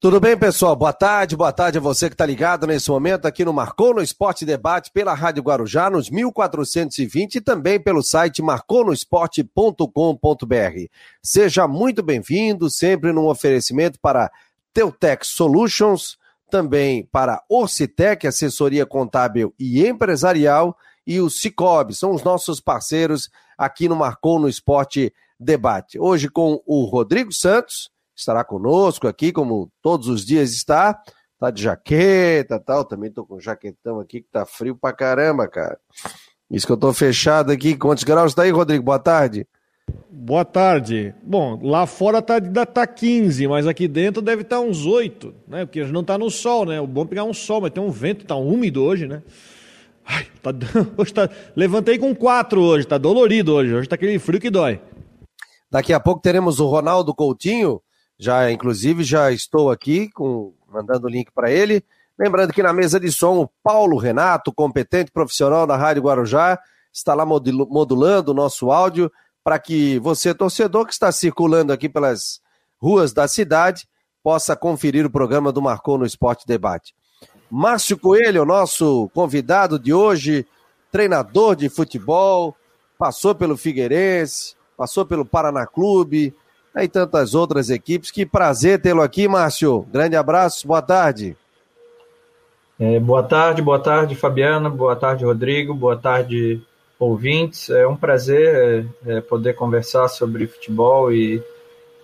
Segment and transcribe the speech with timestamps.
[0.00, 0.76] Tudo bem, pessoal?
[0.76, 4.00] Boa tarde, boa tarde a você que está ligado nesse momento aqui no Marcou no
[4.00, 10.86] Esporte Debate pela Rádio Guarujá nos 1420 e também pelo site marconosport.com.br.
[11.20, 14.30] Seja muito bem-vindo, sempre num oferecimento para
[14.72, 16.16] Teutec Solutions,
[16.48, 23.28] também para Orcitec, assessoria contábil e empresarial, e o Cicobi, são os nossos parceiros
[23.58, 25.98] aqui no Marcou no Esporte Debate.
[25.98, 27.90] Hoje com o Rodrigo Santos
[28.20, 31.00] estará conosco aqui, como todos os dias está.
[31.38, 32.84] Tá de jaqueta tal.
[32.84, 35.78] Também tô com um jaquetão aqui que tá frio pra caramba, cara.
[36.50, 37.76] Isso que eu tô fechado aqui.
[37.76, 38.82] Quantos graus tá aí, Rodrigo?
[38.82, 39.46] Boa tarde.
[40.10, 41.14] Boa tarde.
[41.22, 45.64] Bom, lá fora tá, tá 15, mas aqui dentro deve estar tá uns 8, né?
[45.64, 46.80] Porque não tá no sol, né?
[46.80, 49.22] O bom é pegar um sol, mas tem um vento, tá úmido hoje, né?
[50.04, 50.50] Ai, tá,
[50.96, 53.74] hoje tá, levantei com 4 hoje, tá dolorido hoje.
[53.74, 54.80] Hoje tá aquele frio que dói.
[55.70, 57.80] Daqui a pouco teremos o Ronaldo Coutinho,
[58.18, 61.84] já, inclusive, já estou aqui com, mandando o link para ele.
[62.18, 66.58] Lembrando que na mesa de som, o Paulo Renato, competente profissional da Rádio Guarujá,
[66.92, 69.10] está lá modulando o nosso áudio
[69.44, 72.40] para que você, torcedor que está circulando aqui pelas
[72.76, 73.88] ruas da cidade,
[74.22, 76.94] possa conferir o programa do Marcou no Esporte Debate.
[77.50, 80.44] Márcio Coelho, nosso convidado de hoje,
[80.90, 82.54] treinador de futebol,
[82.98, 86.34] passou pelo Figueirense, passou pelo Paraná Clube,
[86.84, 88.10] e tantas outras equipes.
[88.10, 89.86] Que prazer tê-lo aqui, Márcio.
[89.90, 91.36] Grande abraço, boa tarde.
[92.80, 96.62] É, boa tarde, boa tarde, Fabiana, boa tarde, Rodrigo, boa tarde,
[96.98, 97.70] ouvintes.
[97.70, 101.42] É um prazer é, é poder conversar sobre futebol e,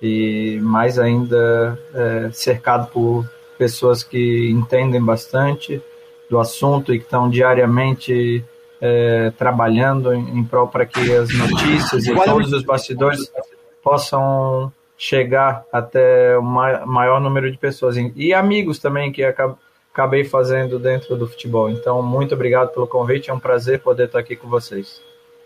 [0.02, 3.24] e mais ainda é, cercado por
[3.56, 5.80] pessoas que entendem bastante
[6.28, 8.44] do assunto e que estão diariamente
[8.80, 13.30] é, trabalhando em, em prol para que as notícias e todos os bastidores
[13.84, 21.14] possam chegar até o maior número de pessoas e amigos também que acabei fazendo dentro
[21.16, 21.68] do futebol.
[21.68, 25.02] Então, muito obrigado pelo convite, é um prazer poder estar aqui com vocês.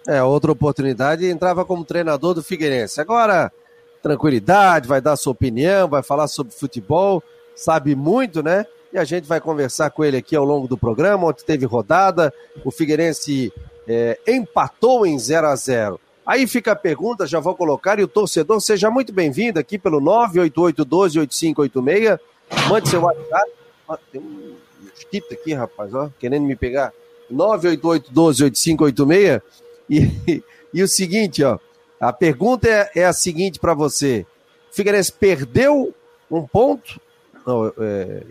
[0.06, 3.00] É, outra oportunidade, entrava como treinador do Figueirense.
[3.00, 3.52] Agora,
[4.00, 7.22] tranquilidade, vai dar sua opinião, vai falar sobre futebol,
[7.56, 8.64] sabe muito, né?
[8.92, 12.32] E a gente vai conversar com ele aqui ao longo do programa, onde teve rodada,
[12.64, 13.52] o Figueirense
[13.86, 18.08] é, empatou em 0 a 0 Aí fica a pergunta, já vou colocar, e o
[18.08, 22.20] torcedor, seja muito bem-vindo aqui pelo 988-12-8586.
[22.68, 23.50] Mande seu WhatsApp.
[23.88, 26.92] Ah, tem um mosquito aqui, rapaz, ó, querendo me pegar.
[27.32, 29.40] 988-12-8586.
[29.88, 30.44] E,
[30.74, 31.58] e o seguinte, ó,
[31.98, 34.26] a pergunta é, é a seguinte para você.
[34.70, 35.94] Figueirense perdeu
[36.30, 37.00] um ponto?
[37.46, 38.22] Não, é,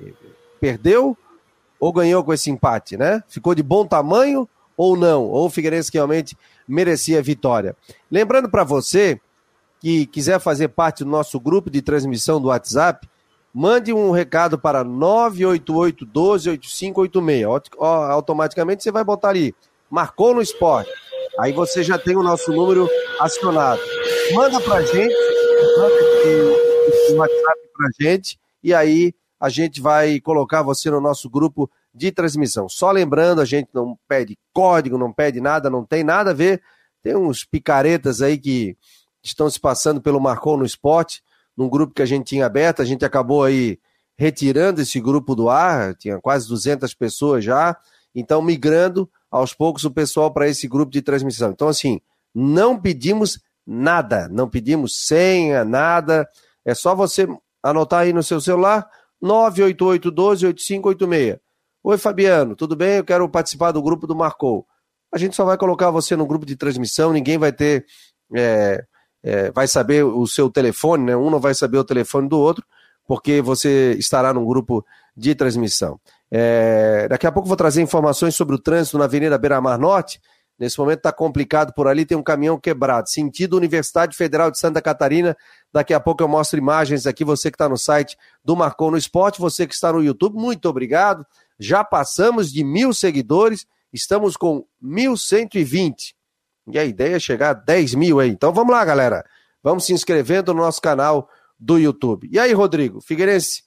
[0.59, 1.17] perdeu
[1.79, 3.23] ou ganhou com esse empate, né?
[3.27, 4.47] Ficou de bom tamanho
[4.77, 5.23] ou não?
[5.23, 7.75] Ou o Figueirense realmente merecia vitória.
[8.11, 9.19] Lembrando para você
[9.79, 13.07] que quiser fazer parte do nosso grupo de transmissão do WhatsApp,
[13.53, 17.69] mande um recado para 988 12 8586.
[18.09, 19.55] Automaticamente você vai botar ali,
[19.89, 20.91] marcou no esporte.
[21.39, 22.89] Aí você já tem o nosso número
[23.19, 23.81] acionado.
[24.33, 25.15] Manda pra gente,
[25.77, 25.95] manda
[27.11, 32.11] o WhatsApp pra gente, e aí a gente vai colocar você no nosso grupo de
[32.11, 32.69] transmissão.
[32.69, 36.61] Só lembrando, a gente não pede código, não pede nada, não tem nada a ver.
[37.03, 38.77] Tem uns picaretas aí que
[39.23, 41.21] estão se passando pelo Marcou no Esporte,
[41.55, 43.79] num grupo que a gente tinha aberto, a gente acabou aí
[44.17, 47.77] retirando esse grupo do ar, tinha quase 200 pessoas já,
[48.15, 51.51] então migrando aos poucos o pessoal para esse grupo de transmissão.
[51.51, 51.99] Então, assim,
[52.33, 56.27] não pedimos nada, não pedimos senha, nada,
[56.65, 57.27] é só você
[57.61, 58.89] anotar aí no seu celular
[59.21, 61.46] 988 12 8586.
[61.89, 62.97] Oi, Fabiano, tudo bem?
[62.97, 64.67] Eu quero participar do grupo do Marcou.
[65.09, 67.85] A gente só vai colocar você no grupo de transmissão, ninguém vai ter.
[68.35, 68.83] É,
[69.23, 71.15] é, vai saber o seu telefone, né?
[71.15, 72.65] Um não vai saber o telefone do outro,
[73.07, 75.97] porque você estará num grupo de transmissão.
[76.29, 80.19] É, daqui a pouco vou trazer informações sobre o trânsito na Avenida Beira Mar Norte.
[80.59, 83.09] Nesse momento está complicado por ali, tem um caminhão quebrado.
[83.09, 85.37] Sentido Universidade Federal de Santa Catarina.
[85.71, 87.23] Daqui a pouco eu mostro imagens aqui.
[87.23, 90.67] Você que está no site do Marcou no Esporte, você que está no YouTube, muito
[90.67, 91.25] obrigado.
[91.59, 96.13] Já passamos de mil seguidores, estamos com 1.120.
[96.67, 98.29] E a ideia é chegar a 10 mil aí.
[98.29, 99.25] Então vamos lá, galera.
[99.63, 102.29] Vamos se inscrevendo no nosso canal do YouTube.
[102.31, 103.63] E aí, Rodrigo, Figueirense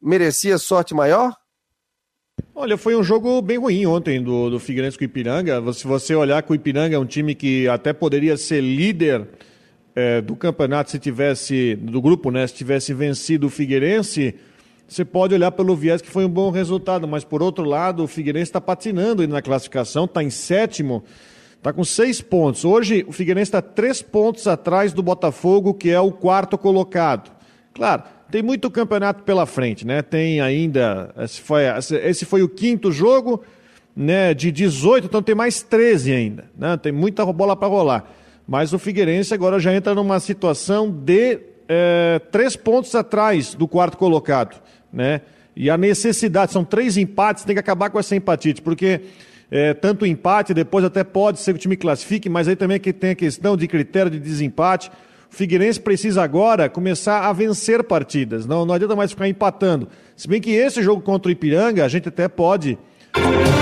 [0.00, 1.34] merecia sorte maior?
[2.54, 5.72] Olha, foi um jogo bem ruim ontem do, do Figueirense com o Ipiranga.
[5.72, 9.28] Se você olhar que o Ipiranga é um time que até poderia ser líder
[9.94, 12.46] é, do campeonato se tivesse, do grupo, né?
[12.46, 14.34] Se tivesse vencido o Figueirense,
[14.92, 18.06] você pode olhar pelo viés que foi um bom resultado, mas por outro lado, o
[18.06, 21.02] Figueirense está patinando na classificação, está em sétimo,
[21.56, 22.62] está com seis pontos.
[22.62, 27.32] Hoje, o Figueirense está três pontos atrás do Botafogo, que é o quarto colocado.
[27.72, 30.02] Claro, tem muito campeonato pela frente, né?
[30.02, 31.10] Tem ainda.
[31.16, 31.62] Esse foi,
[32.04, 33.42] esse foi o quinto jogo,
[33.96, 34.34] né?
[34.34, 36.44] De 18, então tem mais 13 ainda.
[36.54, 36.76] Né?
[36.76, 38.12] Tem muita bola para rolar.
[38.46, 43.96] Mas o Figueirense agora já entra numa situação de é, três pontos atrás do quarto
[43.96, 44.60] colocado,
[44.92, 45.22] né?
[45.54, 49.02] E a necessidade, são três empates, tem que acabar com essa empatite, porque
[49.50, 52.78] é, tanto empate, depois até pode ser que o time classifique, mas aí também é
[52.78, 54.90] que tem a questão de critério de desempate.
[55.30, 59.88] O Figueirense precisa agora começar a vencer partidas, não, não adianta mais ficar empatando.
[60.16, 62.78] Se bem que esse jogo contra o Ipiranga, a gente até pode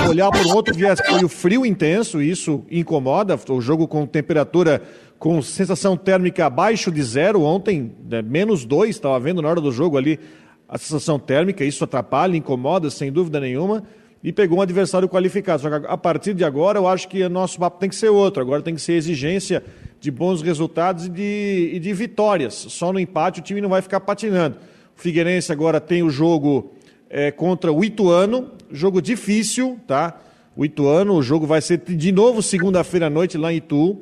[0.09, 4.81] olhar por um outro viés, foi o frio intenso, isso incomoda, o jogo com temperatura
[5.21, 9.71] com sensação térmica abaixo de zero, ontem né, menos dois, estava vendo na hora do
[9.71, 10.19] jogo ali
[10.67, 13.83] a sensação térmica, isso atrapalha, incomoda, sem dúvida nenhuma,
[14.23, 15.61] e pegou um adversário qualificado.
[15.61, 18.09] Só que a partir de agora, eu acho que o nosso papo tem que ser
[18.09, 19.63] outro, agora tem que ser exigência
[19.99, 22.55] de bons resultados e de, e de vitórias.
[22.55, 24.57] Só no empate o time não vai ficar patinando.
[24.97, 26.73] O Figueirense agora tem o jogo
[27.07, 30.19] é, contra o Ituano, jogo difícil, tá?
[30.55, 34.01] O Ituano, o jogo vai ser de novo segunda-feira à noite lá em Itu.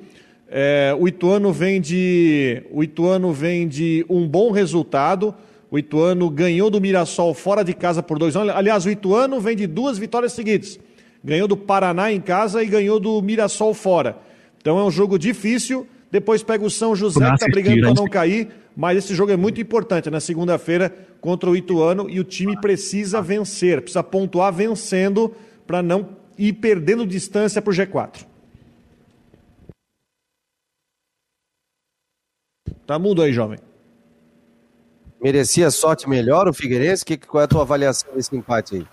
[0.51, 5.33] É, o Ituano vem de o Ituano vem de um bom resultado.
[5.69, 8.55] O Ituano ganhou do Mirassol fora de casa por dois anos.
[8.55, 10.79] Aliás, o Ituano vem de duas vitórias seguidas.
[11.23, 14.17] Ganhou do Paraná em casa e ganhou do Mirassol fora.
[14.59, 15.85] Então é um jogo difícil.
[16.11, 18.47] Depois pega o São José, que está brigando para não cair.
[18.75, 20.91] Mas esse jogo é muito importante na segunda-feira
[21.21, 25.35] contra o Ituano e o time precisa vencer, precisa pontuar vencendo
[25.67, 28.28] para não ir perdendo distância para o G4.
[32.89, 33.59] Tá mudo aí, jovem.
[35.21, 37.05] Merecia sorte melhor o Figueirense?
[37.05, 38.87] Que, qual é a tua avaliação desse empate aí?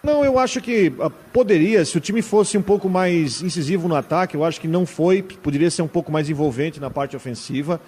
[0.00, 3.96] Não, eu acho que ah, poderia, se o time fosse um pouco mais incisivo no
[3.96, 7.80] ataque, eu acho que não foi, poderia ser um pouco mais envolvente na parte ofensiva.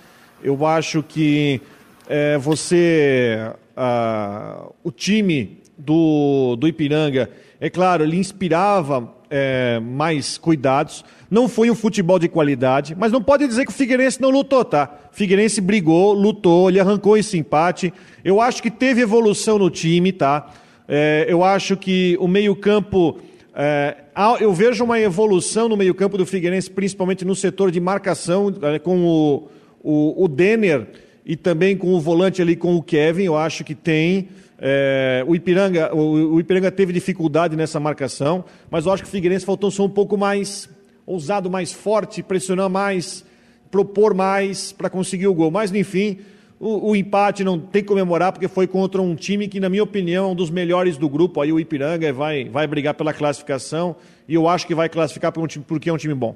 [0.43, 1.61] Eu acho que
[2.09, 7.31] é, você, ah, o time do, do Ipiranga,
[7.61, 11.05] é claro, ele inspirava é, mais cuidados.
[11.31, 14.65] Não foi um futebol de qualidade, mas não pode dizer que o Figueirense não lutou,
[14.65, 14.93] tá?
[15.13, 17.93] Figueirense brigou, lutou, ele arrancou esse empate.
[18.25, 20.53] Eu acho que teve evolução no time, tá?
[20.89, 23.19] É, eu acho que o meio-campo.
[23.55, 23.97] É,
[24.41, 29.05] eu vejo uma evolução no meio-campo do Figueirense, principalmente no setor de marcação, é, com
[29.05, 29.49] o,
[29.83, 30.87] o, o Denner
[31.25, 33.25] e também com o volante ali com o Kevin.
[33.25, 34.29] Eu acho que tem.
[34.59, 39.13] É, o, Ipiranga, o, o, Ipiranga teve dificuldade nessa marcação, mas eu acho que o
[39.13, 40.69] Figueirense faltou ser um pouco mais
[41.07, 43.25] ousado, mais forte, pressionar mais,
[43.71, 45.51] propor mais para conseguir o gol.
[45.51, 46.21] Mas, enfim,
[46.59, 49.85] o, o, empate não tem que comemorar porque foi contra um time que, na minha
[49.85, 51.41] opinião, é um dos melhores do grupo.
[51.41, 53.95] Aí o Ipiranga vai, vai brigar pela classificação
[54.27, 56.35] e eu acho que vai classificar um time, porque é um time bom.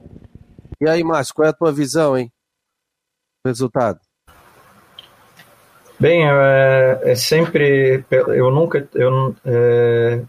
[0.80, 2.30] E aí, Márcio, qual é a tua visão, hein?
[3.46, 3.98] Resultado.
[6.00, 8.02] Bem, é, é sempre.
[8.10, 8.88] Eu nunca.
[8.94, 10.22] Eu, é,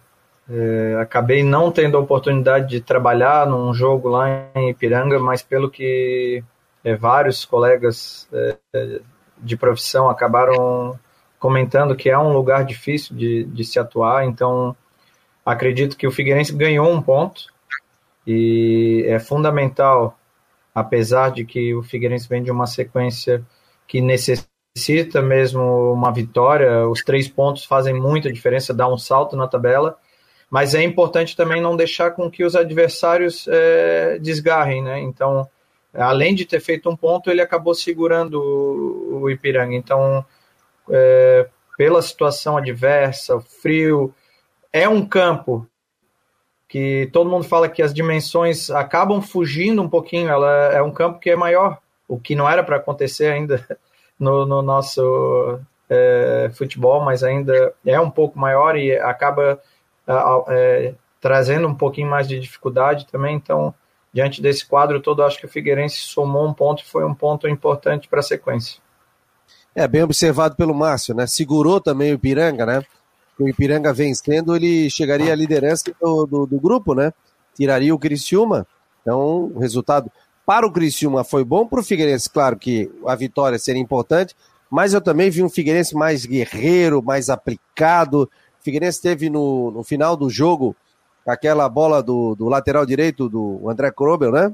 [0.50, 5.72] é, acabei não tendo a oportunidade de trabalhar num jogo lá em Ipiranga, mas pelo
[5.72, 6.44] que
[6.84, 9.00] é, vários colegas é,
[9.38, 11.00] de profissão acabaram
[11.40, 14.76] comentando que é um lugar difícil de, de se atuar, então
[15.46, 17.46] acredito que o Figueirense ganhou um ponto
[18.28, 20.20] e é fundamental,
[20.76, 23.44] apesar de que o Figueirense vem de uma sequência
[23.88, 29.36] que necessita necessita mesmo uma vitória, os três pontos fazem muita diferença, dá um salto
[29.36, 29.98] na tabela,
[30.50, 35.00] mas é importante também não deixar com que os adversários é, desgarrem, né?
[35.00, 35.48] Então,
[35.94, 39.76] além de ter feito um ponto, ele acabou segurando o, Ipiranga.
[39.76, 40.26] Então,
[40.90, 41.48] é,
[41.78, 44.14] pela situação adversa, o frio,
[44.74, 45.68] é um campo
[46.68, 50.30] que todo mundo fala que as dimensões acabam fugindo um pouquinho.
[50.30, 53.66] Ela é um campo que é maior, o que não era para acontecer ainda
[54.22, 55.60] no, no nosso
[55.90, 59.60] é, futebol, mas ainda é um pouco maior e acaba
[60.48, 63.36] é, trazendo um pouquinho mais de dificuldade também.
[63.36, 63.74] Então,
[64.14, 67.48] diante desse quadro todo, acho que o Figueirense somou um ponto e foi um ponto
[67.48, 68.80] importante para a sequência.
[69.74, 71.26] É, bem observado pelo Márcio, né?
[71.26, 72.84] Segurou também o Ipiranga, né?
[73.40, 77.12] O Ipiranga vencendo, ele chegaria à liderança do, do, do grupo, né?
[77.56, 78.68] Tiraria o Criciúma.
[79.02, 80.12] Então, o resultado
[80.52, 84.36] para o Criciúma foi bom, para o Figueirense, claro que a vitória seria importante,
[84.70, 88.24] mas eu também vi um Figueirense mais guerreiro, mais aplicado.
[88.24, 88.30] O
[88.62, 90.76] Figueirense teve no, no final do jogo
[91.26, 94.54] aquela bola do, do lateral direito do André Krobel, né?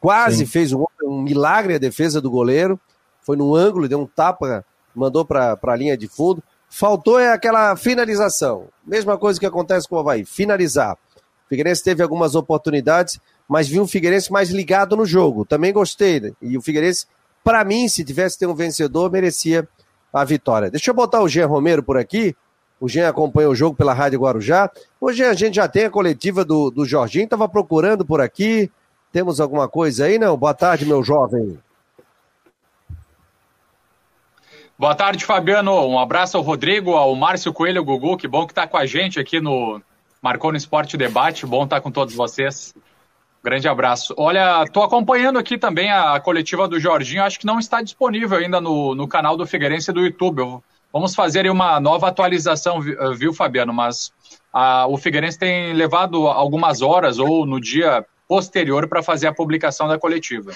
[0.00, 0.46] Quase Sim.
[0.46, 2.78] fez um, um, milagre a defesa do goleiro.
[3.20, 6.40] Foi no ângulo, deu um tapa, mandou para a linha de fundo.
[6.68, 8.68] Faltou é aquela finalização.
[8.86, 10.94] Mesma coisa que acontece com o Havaí, finalizar.
[10.94, 15.44] O Figueirense teve algumas oportunidades, mas vi um Figueirense mais ligado no jogo.
[15.44, 16.20] Também gostei.
[16.20, 16.32] Né?
[16.40, 17.06] E o Figueirense,
[17.42, 19.68] para mim, se tivesse ter um vencedor, merecia
[20.12, 20.70] a vitória.
[20.70, 22.34] Deixa eu botar o Jean Romero por aqui.
[22.80, 24.70] O Jean acompanha o jogo pela Rádio Guarujá.
[25.00, 28.70] Hoje a gente já tem a coletiva do, do Jorginho, estava procurando por aqui.
[29.12, 30.36] Temos alguma coisa aí, não?
[30.36, 31.58] Boa tarde, meu jovem.
[34.76, 35.86] Boa tarde, Fabiano.
[35.86, 38.16] Um abraço ao Rodrigo, ao Márcio Coelho, ao Gugu.
[38.16, 39.80] Que bom que está com a gente aqui no
[40.20, 41.46] Marcou no Esporte Debate.
[41.46, 42.74] Bom estar tá com todos vocês.
[43.44, 44.14] Grande abraço.
[44.16, 47.22] Olha, estou acompanhando aqui também a coletiva do Jorginho.
[47.22, 50.62] Acho que não está disponível ainda no, no canal do Figueirense do YouTube.
[50.90, 52.80] Vamos fazer uma nova atualização,
[53.14, 53.70] viu, Fabiano?
[53.70, 54.10] Mas
[54.50, 59.86] a, o Figueirense tem levado algumas horas ou no dia posterior para fazer a publicação
[59.86, 60.52] da coletiva.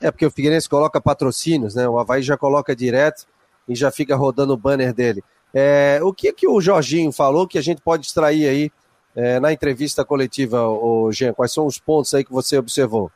[0.00, 1.86] É porque o Figueirense coloca patrocínios, né?
[1.86, 3.26] O Havaí já coloca direto
[3.68, 5.22] e já fica rodando o banner dele.
[5.52, 8.72] É, o que que o Jorginho falou que a gente pode extrair aí
[9.16, 11.32] é, na entrevista coletiva, o Jean?
[11.32, 13.10] Quais são os pontos aí que você observou?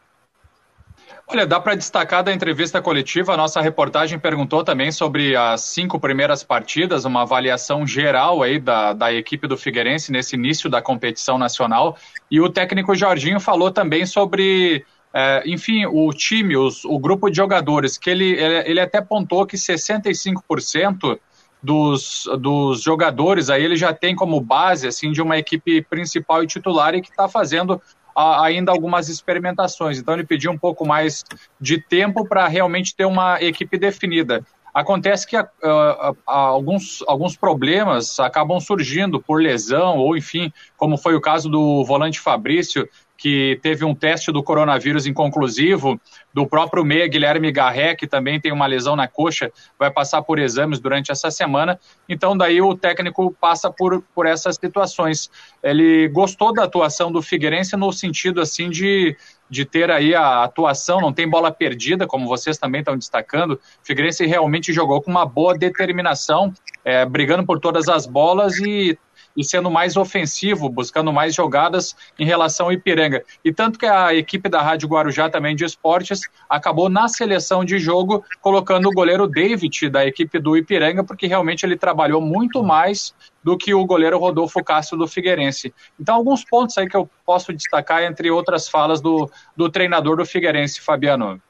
[1.30, 6.00] Olha, dá para destacar da entrevista coletiva, a nossa reportagem perguntou também sobre as cinco
[6.00, 11.36] primeiras partidas, uma avaliação geral aí da, da equipe do Figueirense nesse início da competição
[11.36, 11.98] nacional,
[12.30, 17.36] e o técnico Jorginho falou também sobre é, enfim, o time, os, o grupo de
[17.36, 18.32] jogadores, que ele,
[18.64, 21.18] ele até apontou que 65%
[21.62, 26.46] dos, dos jogadores aí ele já tem como base assim de uma equipe principal e
[26.46, 27.80] titular e que está fazendo
[28.14, 29.98] a, ainda algumas experimentações.
[29.98, 31.24] Então ele pediu um pouco mais
[31.60, 34.44] de tempo para realmente ter uma equipe definida.
[34.72, 41.14] Acontece que uh, uh, alguns, alguns problemas acabam surgindo por lesão, ou enfim, como foi
[41.14, 46.00] o caso do volante Fabrício, que teve um teste do coronavírus inconclusivo,
[46.32, 50.38] do próprio meia Guilherme Garré, que também tem uma lesão na coxa, vai passar por
[50.38, 51.80] exames durante essa semana.
[52.08, 55.28] Então, daí o técnico passa por, por essas situações.
[55.60, 59.16] Ele gostou da atuação do Figueirense no sentido assim de,
[59.50, 63.54] de ter aí a atuação, não tem bola perdida, como vocês também estão destacando.
[63.54, 68.96] O Figueirense realmente jogou com uma boa determinação, é, brigando por todas as bolas e
[69.38, 73.22] e sendo mais ofensivo, buscando mais jogadas em relação ao Ipiranga.
[73.44, 77.78] E tanto que a equipe da Rádio Guarujá também de esportes acabou na seleção de
[77.78, 83.14] jogo colocando o goleiro David da equipe do Ipiranga, porque realmente ele trabalhou muito mais
[83.44, 85.72] do que o goleiro Rodolfo Castro do Figueirense.
[86.00, 90.26] Então, alguns pontos aí que eu posso destacar, entre outras falas do, do treinador do
[90.26, 91.40] Figueirense, Fabiano.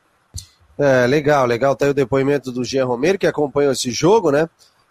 [0.78, 1.74] É, legal, legal.
[1.74, 4.46] Tá aí o depoimento do Jean Romero, que acompanhou esse jogo, né?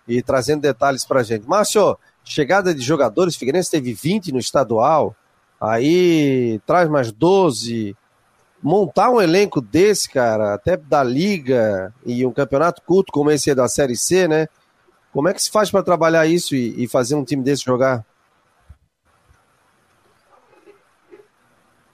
[0.07, 1.47] E trazendo detalhes pra gente.
[1.47, 5.15] Márcio, chegada de jogadores, Figueirense teve 20 no estadual,
[5.59, 7.95] aí traz mais 12.
[8.61, 13.67] Montar um elenco desse, cara, até da liga e um campeonato culto como esse da
[13.67, 14.47] Série C, né?
[15.13, 18.05] Como é que se faz para trabalhar isso e, e, fazer um time desse jogar?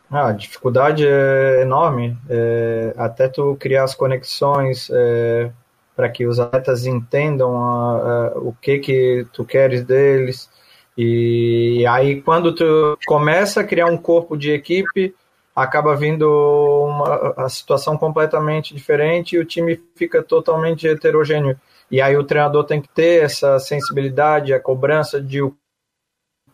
[0.10, 2.18] Ah, a dificuldade é enorme.
[2.30, 5.52] É, até tu criar as conexões, é,
[5.96, 10.50] para que os atletas entendam a, a, o que que tu queres deles.
[10.98, 15.16] E aí quando tu começa a criar um corpo de equipe,
[15.56, 21.60] acaba vindo uma a situação completamente diferente e o time fica totalmente heterogêneo.
[21.92, 25.56] E aí o treinador tem que ter essa sensibilidade, a cobrança de o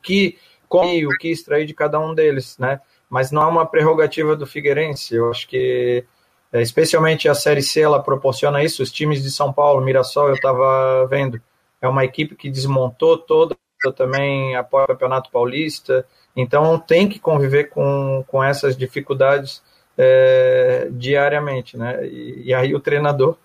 [0.01, 2.81] que comer, o que extrair de cada um deles, né?
[3.09, 5.15] Mas não é uma prerrogativa do Figueirense.
[5.15, 6.05] Eu acho que
[6.51, 8.81] é, especialmente a Série C, ela proporciona isso.
[8.81, 11.39] Os times de São Paulo, Mirassol, eu estava vendo,
[11.81, 13.55] é uma equipe que desmontou toda,
[13.95, 19.61] também apoia o Campeonato Paulista, então tem que conviver com, com essas dificuldades
[19.97, 22.05] é, diariamente, né?
[22.05, 23.37] E, e, aí o treinador,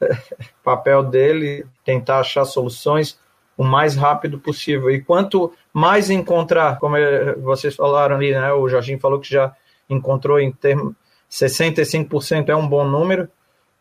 [0.64, 3.18] papel dele, tentar achar soluções
[3.56, 4.90] o mais rápido possível.
[4.90, 8.52] E quanto mais encontrar, como é, vocês falaram ali, né?
[8.52, 9.54] O Jorginho falou que já
[9.88, 10.94] encontrou em termos
[11.30, 13.28] 65% é um bom número,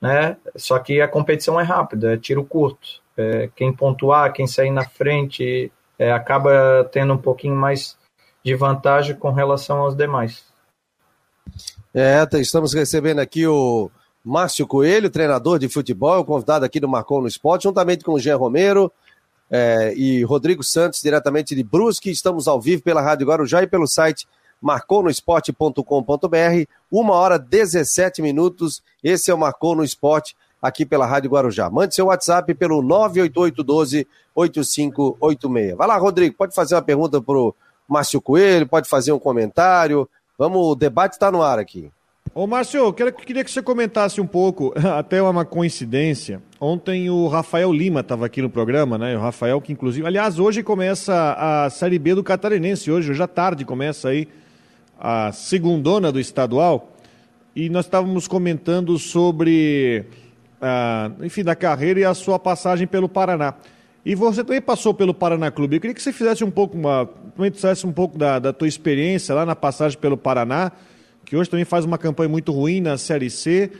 [0.01, 0.37] né?
[0.55, 3.01] Só que a competição é rápida, é tiro curto.
[3.15, 7.97] É, quem pontuar, quem sair na frente, é, acaba tendo um pouquinho mais
[8.43, 10.45] de vantagem com relação aos demais.
[11.93, 13.89] É, estamos recebendo aqui o
[14.23, 18.37] Márcio Coelho, treinador de futebol, convidado aqui do Marcou no Esporte, juntamente com o Jean
[18.37, 18.91] Romero
[19.49, 22.11] é, e Rodrigo Santos, diretamente de Brusque.
[22.11, 24.27] Estamos ao vivo pela Rádio Guarujá e pelo site
[24.61, 28.81] Marcou no esporte.com.br, uma hora 17 minutos.
[29.03, 31.69] Esse é o Marcou no Esporte aqui pela Rádio Guarujá.
[31.69, 32.81] Mande seu WhatsApp pelo
[34.35, 35.75] 98812-8586.
[35.75, 37.55] Vai lá, Rodrigo, pode fazer uma pergunta para o
[37.87, 40.09] Márcio Coelho, pode fazer um comentário.
[40.37, 41.89] Vamos, o debate está no ar aqui.
[42.35, 46.41] Ô, Márcio, eu queria que você comentasse um pouco, até uma coincidência.
[46.59, 49.17] Ontem o Rafael Lima estava aqui no programa, né?
[49.17, 50.05] O Rafael, que inclusive.
[50.05, 54.27] Aliás, hoje começa a Série B do Catarinense, hoje, hoje à tarde começa aí
[54.99, 56.93] a segundona do estadual.
[57.55, 60.05] E nós estávamos comentando sobre
[60.61, 63.53] ah, enfim, da carreira e a sua passagem pelo Paraná.
[64.05, 65.75] E você também passou pelo Paraná Clube.
[65.75, 68.67] Eu queria que você fizesse um pouco, uma, também dissesse um pouco da, da tua
[68.67, 70.71] experiência lá na passagem pelo Paraná,
[71.25, 73.71] que hoje também faz uma campanha muito ruim na Série C.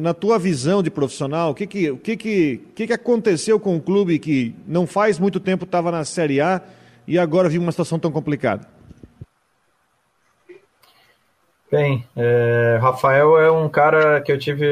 [0.00, 3.74] Na tua visão de profissional, o que que, o que, que, que, que aconteceu com
[3.74, 6.60] o clube que não faz muito tempo estava na Série A
[7.08, 8.68] e agora vive uma situação tão complicada?
[11.74, 14.64] Bem, é, Rafael é um cara que eu tive,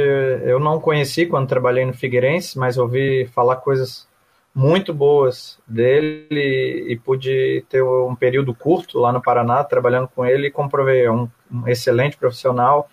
[0.44, 4.06] eu não conheci quando trabalhei no Figueirense, mas ouvi falar coisas
[4.54, 10.46] muito boas dele e pude ter um período curto lá no Paraná trabalhando com ele
[10.46, 12.88] e comprovei, é um, um excelente profissional,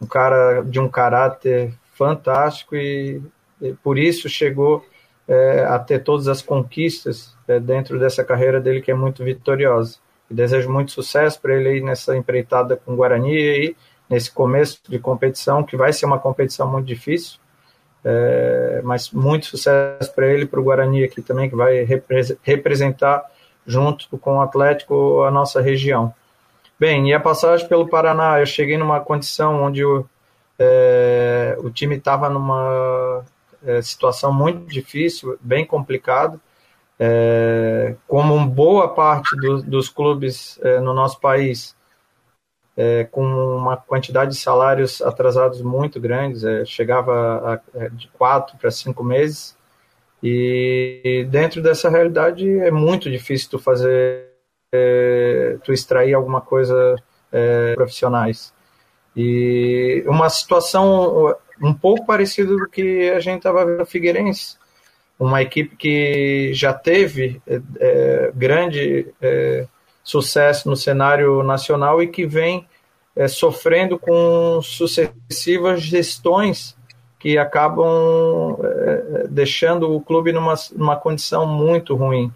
[0.00, 3.22] um cara de um caráter fantástico e,
[3.60, 4.84] e por isso chegou
[5.28, 9.98] é, a ter todas as conquistas é, dentro dessa carreira dele que é muito vitoriosa.
[10.32, 13.76] Desejo muito sucesso para ele aí nessa empreitada com o Guarani e
[14.08, 17.38] nesse começo de competição, que vai ser uma competição muito difícil,
[18.04, 23.24] é, mas muito sucesso para ele, para o Guarani aqui também, que vai repre representar
[23.66, 26.12] junto com o Atlético a nossa região.
[26.78, 29.82] Bem, e a passagem pelo Paraná, eu cheguei numa condição onde
[30.58, 33.24] é, o time estava numa
[33.64, 36.40] é, situação muito difícil, bem complicado,
[36.98, 41.74] é, como boa parte do, dos clubes é, no nosso país,
[42.76, 48.70] é, com uma quantidade de salários atrasados muito grandes, é, chegava a, de quatro para
[48.70, 49.56] cinco meses,
[50.22, 54.30] e dentro dessa realidade é muito difícil tu fazer,
[54.72, 56.96] é, tu extrair alguma coisa
[57.74, 58.52] profissionais.
[59.16, 64.58] E uma situação um pouco parecida do que a gente estava vendo no Figueirense,
[65.22, 69.66] uma equipe que já teve é, é, grande é,
[70.02, 72.66] sucesso no cenário nacional e que vem
[73.14, 76.76] é, sofrendo com sucessivas gestões
[77.20, 82.32] que acabam é, deixando o clube numa, numa condição muito ruim.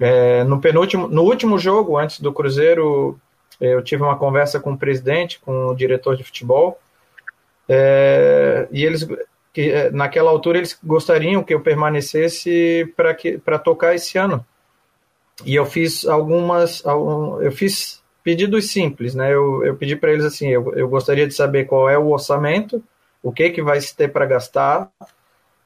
[0.00, 3.20] É, no penúltimo, no último jogo antes do Cruzeiro,
[3.60, 6.80] eu tive uma conversa com o presidente, com o diretor de futebol,
[7.68, 9.06] e eles
[9.52, 14.44] que eh, naquela altura eles gostariam que eu permanecesse para que para tocar esse ano.
[15.44, 19.32] E eu fiz algumas eu fiz pedidos simples, né?
[19.32, 22.82] Eu, eu pedi para eles assim, eu, eu gostaria de saber qual é o orçamento,
[23.22, 24.90] o que que vai se ter para gastar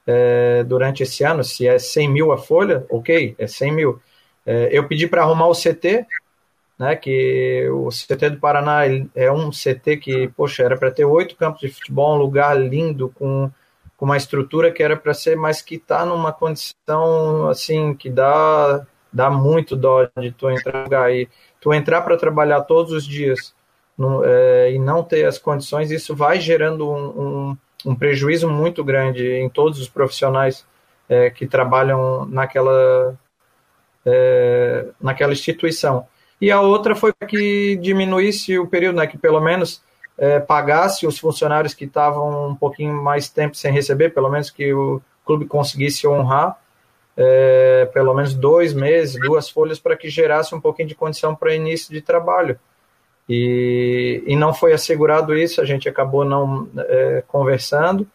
[0.07, 4.01] é, durante esse ano, se é 100 mil a folha, ok, é 100 mil.
[4.45, 6.05] É, eu pedi para arrumar o CT,
[6.77, 8.81] né, que o CT do Paraná
[9.15, 13.09] é um CT que, poxa, era para ter oito campos de futebol, um lugar lindo,
[13.15, 13.49] com
[13.97, 18.85] com uma estrutura que era para ser, mas que está numa condição assim que dá
[19.11, 21.29] dá muito dó de tu entrar e
[21.61, 23.55] tu entrar para trabalhar todos os dias
[23.97, 28.83] no, é, e não ter as condições, isso vai gerando um, um, um prejuízo muito
[28.83, 30.65] grande em todos os profissionais
[31.07, 33.17] é, que trabalham naquela
[34.05, 36.07] é, naquela instituição.
[36.39, 39.81] E a outra foi que diminuísse o período, né, que pelo menos
[40.17, 44.73] é, pagasse os funcionários que estavam um pouquinho mais tempo sem receber, pelo menos que
[44.73, 46.57] o clube conseguisse honrar
[47.17, 51.55] é, pelo menos dois meses, duas folhas, para que gerasse um pouquinho de condição para
[51.55, 52.59] início de trabalho.
[53.27, 58.07] E, e não foi assegurado isso, a gente acabou não é, conversando,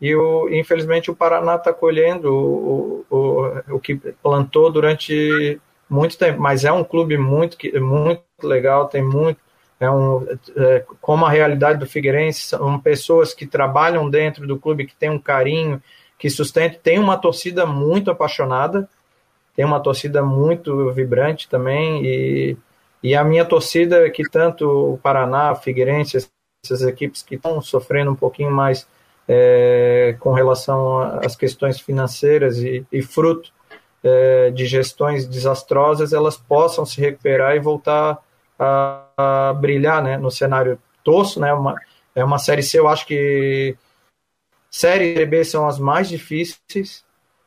[0.00, 6.40] e o, infelizmente o Paraná está colhendo o, o, o que plantou durante muito tempo,
[6.40, 9.40] mas é um clube muito, muito legal, tem muito
[9.80, 14.86] é um, é, como a realidade do Figueirense, são pessoas que trabalham dentro do clube,
[14.86, 15.80] que tem um carinho,
[16.18, 18.88] que sustenta, tem uma torcida muito apaixonada,
[19.54, 22.56] tem uma torcida muito vibrante também, e,
[23.02, 26.28] e a minha torcida que tanto o Paraná, Figueirense,
[26.64, 28.86] essas equipes que estão sofrendo um pouquinho mais
[29.28, 33.52] é, com relação às questões financeiras e, e fruto
[34.02, 38.18] é, de gestões desastrosas, elas possam se recuperar e voltar
[38.58, 41.52] a, brilhar né, no cenário torço, né?
[41.52, 41.76] Uma,
[42.14, 43.76] é uma série C, eu acho que
[44.70, 47.04] série B são as mais difíceis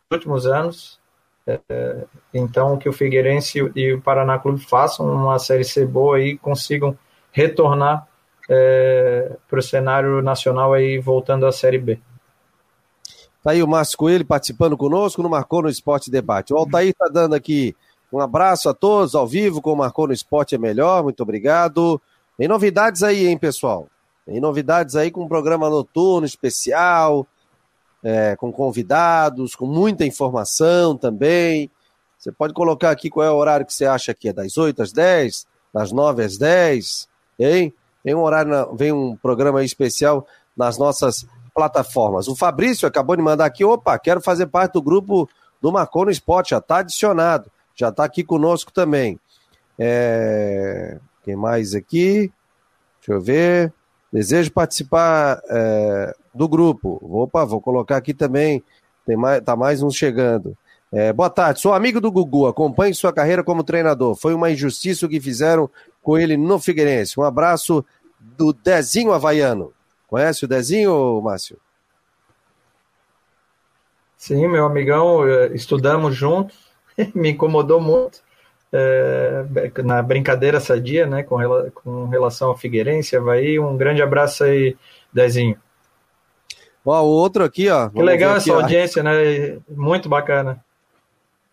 [0.10, 1.00] dos últimos anos.
[1.48, 6.38] É, então que o Figueirense e o Paraná Clube façam uma série C boa e
[6.38, 6.98] consigam
[7.32, 8.08] retornar
[8.50, 12.00] é, para o cenário nacional aí voltando à série B.
[13.44, 16.54] Tá aí o Márcio Coelho participando conosco no Marcou no Esporte Debate.
[16.54, 17.76] O Altair tá dando aqui
[18.12, 22.02] um abraço a todos ao vivo, como marcou no esporte é melhor, muito obrigado.
[22.38, 23.88] Tem novidades aí, hein, pessoal?
[24.26, 27.26] Tem novidades aí com um programa noturno especial,
[28.04, 31.70] é, com convidados, com muita informação também.
[32.18, 34.82] Você pode colocar aqui qual é o horário que você acha que é das 8
[34.82, 37.08] às 10, das 9 às 10,
[37.40, 37.74] hein?
[38.04, 42.28] Tem um horário, vem um programa especial nas nossas plataformas.
[42.28, 45.30] O Fabrício acabou de mandar aqui, opa, quero fazer parte do grupo
[45.62, 49.20] do Marcou no Esporte, já está adicionado, já está aqui conosco também.
[49.78, 51.00] É...
[51.24, 52.32] Quem mais aqui?
[53.00, 53.74] Deixa eu ver.
[54.12, 57.00] Desejo participar é, do grupo.
[57.02, 58.64] Opa, vou colocar aqui também.
[59.06, 60.58] Tem mais, tá mais um chegando.
[60.92, 64.14] É, boa tarde, sou amigo do Gugu, acompanhe sua carreira como treinador.
[64.14, 65.70] Foi uma injustiça o que fizeram
[66.04, 67.18] com ele no Figueirense.
[67.18, 67.86] Um abraço
[68.20, 69.72] do Dezinho Havaiano.
[70.08, 71.58] Conhece o Dezinho, Márcio?
[74.18, 76.58] Sim, meu amigão, eh, estudamos juntos,
[77.16, 78.22] me incomodou muito
[78.72, 79.44] é,
[79.84, 81.38] na brincadeira sadia, né, com,
[81.74, 83.60] com relação ao Figueirense, Havaí.
[83.60, 84.78] Um grande abraço aí,
[85.12, 85.58] Dezinho.
[86.86, 87.90] Ó, o outro aqui, ó.
[87.90, 88.62] Que legal aqui, essa ó.
[88.62, 89.60] audiência, né?
[89.70, 90.64] Muito bacana.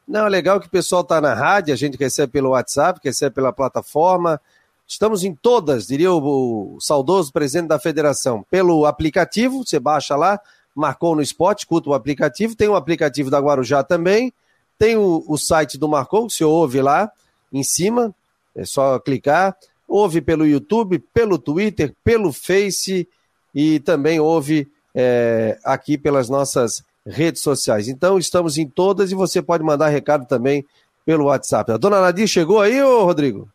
[0.07, 3.35] Não, é legal que o pessoal está na rádio, a gente recebe pelo WhatsApp, recebe
[3.35, 4.41] pela plataforma.
[4.87, 8.43] Estamos em todas, diria o, o saudoso presidente da federação.
[8.51, 10.41] Pelo aplicativo, você baixa lá,
[10.75, 12.57] marcou no esporte, escuta o aplicativo.
[12.57, 14.33] Tem o aplicativo da Guarujá também.
[14.79, 17.11] Tem o, o site do Marcou, que você ouve lá
[17.53, 18.15] em cima,
[18.55, 19.57] é só clicar.
[19.87, 23.09] Ouve pelo YouTube, pelo Twitter, pelo Face
[23.55, 27.89] e também ouve é, aqui pelas nossas redes sociais.
[27.89, 30.65] Então, estamos em todas e você pode mandar recado também
[31.07, 31.73] pelo WhatsApp.
[31.73, 33.49] A dona Nadir chegou aí, ô Rodrigo?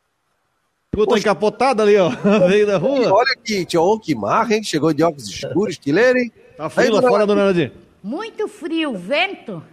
[1.09, 2.11] Tá encapotada ali, ó,
[2.47, 3.11] meio da rua.
[3.11, 4.63] Olha aqui, tio, que marra, hein?
[4.63, 6.31] Chegou de óculos escuros, estileiro, hein?
[6.55, 7.71] Tá frio aí, lá fora, dona Nadir?
[8.03, 9.63] Muito frio, vento.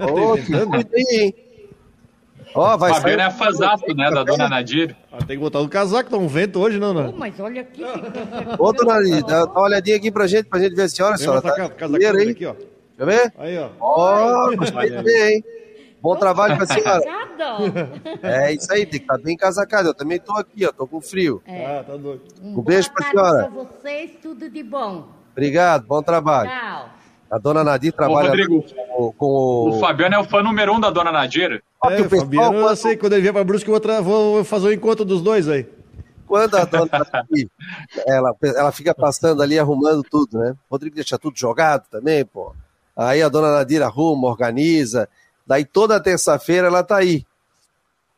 [0.00, 1.34] Ô, que aí, hein?
[2.54, 4.96] Ó, vai Fabiano é fãzato, né, da dona Nadir.
[5.12, 7.10] Ah, tem que botar um casaco, tá um vento hoje, não, não?
[7.10, 7.82] Oh, mas olha aqui.
[8.58, 11.24] Ô, dona Nadir, dá uma olhadinha aqui pra gente, pra gente ver a senhora, Vem
[11.24, 11.42] senhora.
[11.42, 12.54] Tá casaco aqui, ó.
[12.96, 13.32] Quer ver?
[13.38, 13.70] Aí, ó.
[13.78, 15.44] Ó, oh, gostei de ver, hein?
[16.02, 17.02] Bom trabalho pra senhora.
[18.22, 19.88] É isso aí, tem que estar tá bem casacado.
[19.88, 21.42] Eu também tô aqui, ó, tô com frio.
[21.46, 21.78] É.
[21.78, 22.22] Ah, tá doido.
[22.42, 23.50] Um, beijo pra senhora.
[23.50, 25.08] Pra vocês, tudo de bom.
[25.32, 26.50] Obrigado, bom trabalho.
[26.50, 26.99] Tchau.
[27.30, 28.64] A dona Nadir trabalha Ô, Rodrigo,
[28.96, 29.68] com, com o...
[29.76, 29.80] o...
[29.80, 31.62] Fabiano é o fã número um da dona Nadir.
[31.84, 34.72] É, o Fabiano, eu sei, quando ele vier pra Brusque, eu vou fazer o um
[34.72, 35.66] encontro dos dois aí.
[36.26, 37.48] Quando a dona Nadir,
[38.06, 40.56] ela, ela fica passando ali, arrumando tudo, né?
[40.68, 42.52] O Rodrigo deixa tudo jogado também, pô.
[42.96, 45.08] Aí a dona Nadir arruma, organiza.
[45.46, 47.24] Daí toda terça-feira ela tá aí.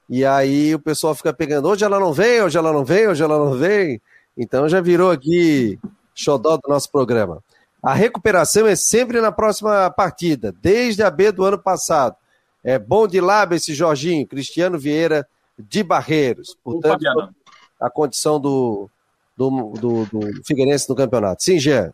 [0.08, 3.22] E aí o pessoal fica pegando, hoje ela não vem, hoje ela não vem, hoje
[3.22, 4.00] ela não vem.
[4.36, 5.78] Então já virou aqui
[6.14, 7.42] xodó do nosso programa.
[7.82, 12.16] A recuperação é sempre na próxima partida, desde a B do ano passado.
[12.62, 15.26] É bom de lábio esse Jorginho, Cristiano Vieira
[15.58, 16.56] de Barreiros.
[16.62, 17.04] Portanto,
[17.80, 18.88] a condição do,
[19.36, 21.42] do, do, do Figueirense no campeonato.
[21.42, 21.92] Sim, Jean.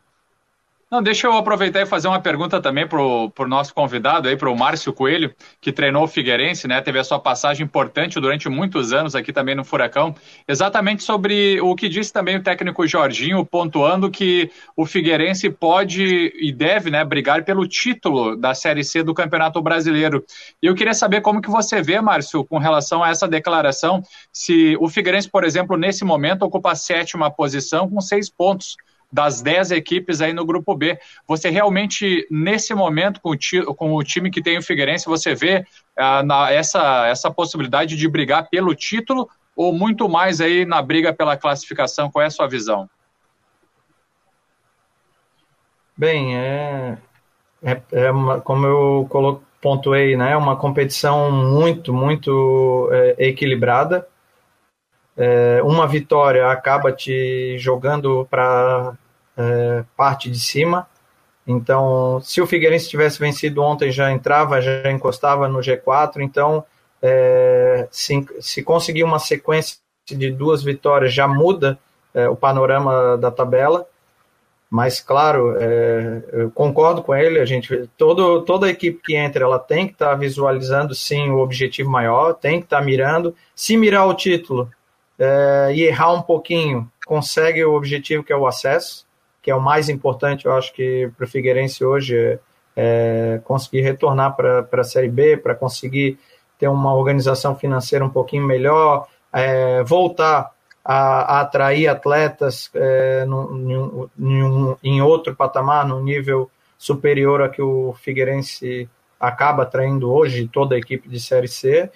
[0.90, 4.48] Não, deixa eu aproveitar e fazer uma pergunta também para o nosso convidado aí, para
[4.48, 6.80] o Márcio Coelho, que treinou o Figueirense, né?
[6.80, 10.14] Teve a sua passagem importante durante muitos anos aqui também no Furacão.
[10.48, 16.50] Exatamente sobre o que disse também o técnico Jorginho, pontuando que o Figueirense pode e
[16.50, 20.24] deve, né, brigar pelo título da Série C do Campeonato Brasileiro.
[20.62, 24.74] E eu queria saber como que você vê, Márcio, com relação a essa declaração, se
[24.80, 28.74] o Figueirense, por exemplo, nesse momento ocupa a sétima posição com seis pontos
[29.10, 30.98] das 10 equipes aí no grupo B.
[31.26, 35.66] Você realmente, nesse momento, com o, com o time que tem o Figueirense, você vê
[35.96, 41.12] ah, na, essa, essa possibilidade de brigar pelo título ou muito mais aí na briga
[41.12, 42.10] pela classificação?
[42.10, 42.88] Qual é a sua visão?
[45.96, 46.98] Bem, é,
[47.62, 54.06] é, é uma, como eu pontuei, né, uma competição muito, muito é, equilibrada
[55.18, 58.96] é, uma vitória acaba te jogando para
[59.36, 60.86] é, parte de cima.
[61.44, 66.20] Então, se o Figueirense tivesse vencido ontem, já entrava, já encostava no G4.
[66.20, 66.64] Então,
[67.02, 69.78] é, se, se conseguir uma sequência
[70.08, 71.76] de duas vitórias, já muda
[72.14, 73.86] é, o panorama da tabela.
[74.70, 77.40] Mas, claro, é, eu concordo com ele.
[77.40, 81.30] A gente, todo, toda a equipe que entra, ela tem que estar tá visualizando sim
[81.30, 83.34] o objetivo maior, tem que estar tá mirando.
[83.56, 84.70] Se mirar o título,
[85.18, 89.06] é, e errar um pouquinho, consegue o objetivo que é o acesso,
[89.42, 92.38] que é o mais importante, eu acho que para o Figueirense hoje é,
[92.76, 96.18] é conseguir retornar para a Série B, para conseguir
[96.58, 100.52] ter uma organização financeira um pouquinho melhor, é, voltar
[100.84, 103.24] a, a, atrair atletas é,
[104.82, 110.78] em outro patamar, num nível superior a que o Figueirense acaba atraindo hoje toda a
[110.78, 111.90] equipe de Série C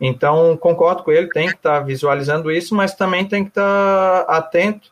[0.00, 4.24] então, concordo com ele, tem que estar tá visualizando isso, mas também tem que estar
[4.24, 4.90] tá atento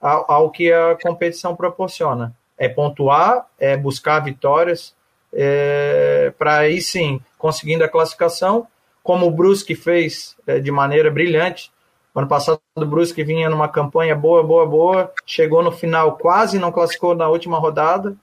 [0.00, 2.34] ao, ao, que a competição proporciona.
[2.56, 4.94] É pontuar, é buscar vitórias,
[5.32, 8.66] é, para aí sim, conseguindo a classificação,
[9.02, 11.72] como o Brusque fez é, de maneira brilhante,
[12.14, 16.70] ano passado o Brusque vinha numa campanha boa, boa, boa, chegou no final, quase não
[16.70, 18.16] classificou na última rodada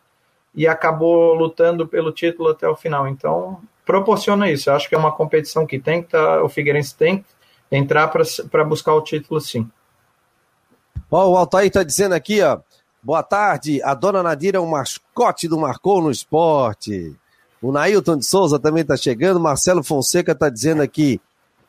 [0.55, 3.07] e acabou lutando pelo título até o final.
[3.07, 4.69] Então, proporciona isso.
[4.69, 7.25] Eu acho que é uma competição que tem que tá, o Figueirense tem que
[7.75, 9.69] entrar para buscar o título, sim.
[11.09, 12.59] O Altair está dizendo aqui, ó.
[13.03, 17.15] Boa tarde, a dona Nadira é um mascote do Marcou no Esporte.
[17.61, 19.39] O Nailton de Souza também está chegando.
[19.39, 21.19] Marcelo Fonseca está dizendo aqui.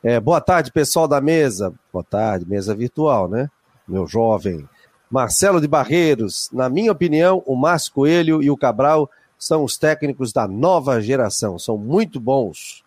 [0.03, 1.73] É, boa tarde, pessoal da mesa.
[1.93, 3.49] Boa tarde, mesa virtual, né?
[3.87, 4.69] Meu jovem.
[5.11, 6.49] Marcelo de Barreiros.
[6.53, 9.11] Na minha opinião, o Márcio Coelho e o Cabral
[9.43, 11.59] são os técnicos da nova geração.
[11.59, 12.85] São muito bons.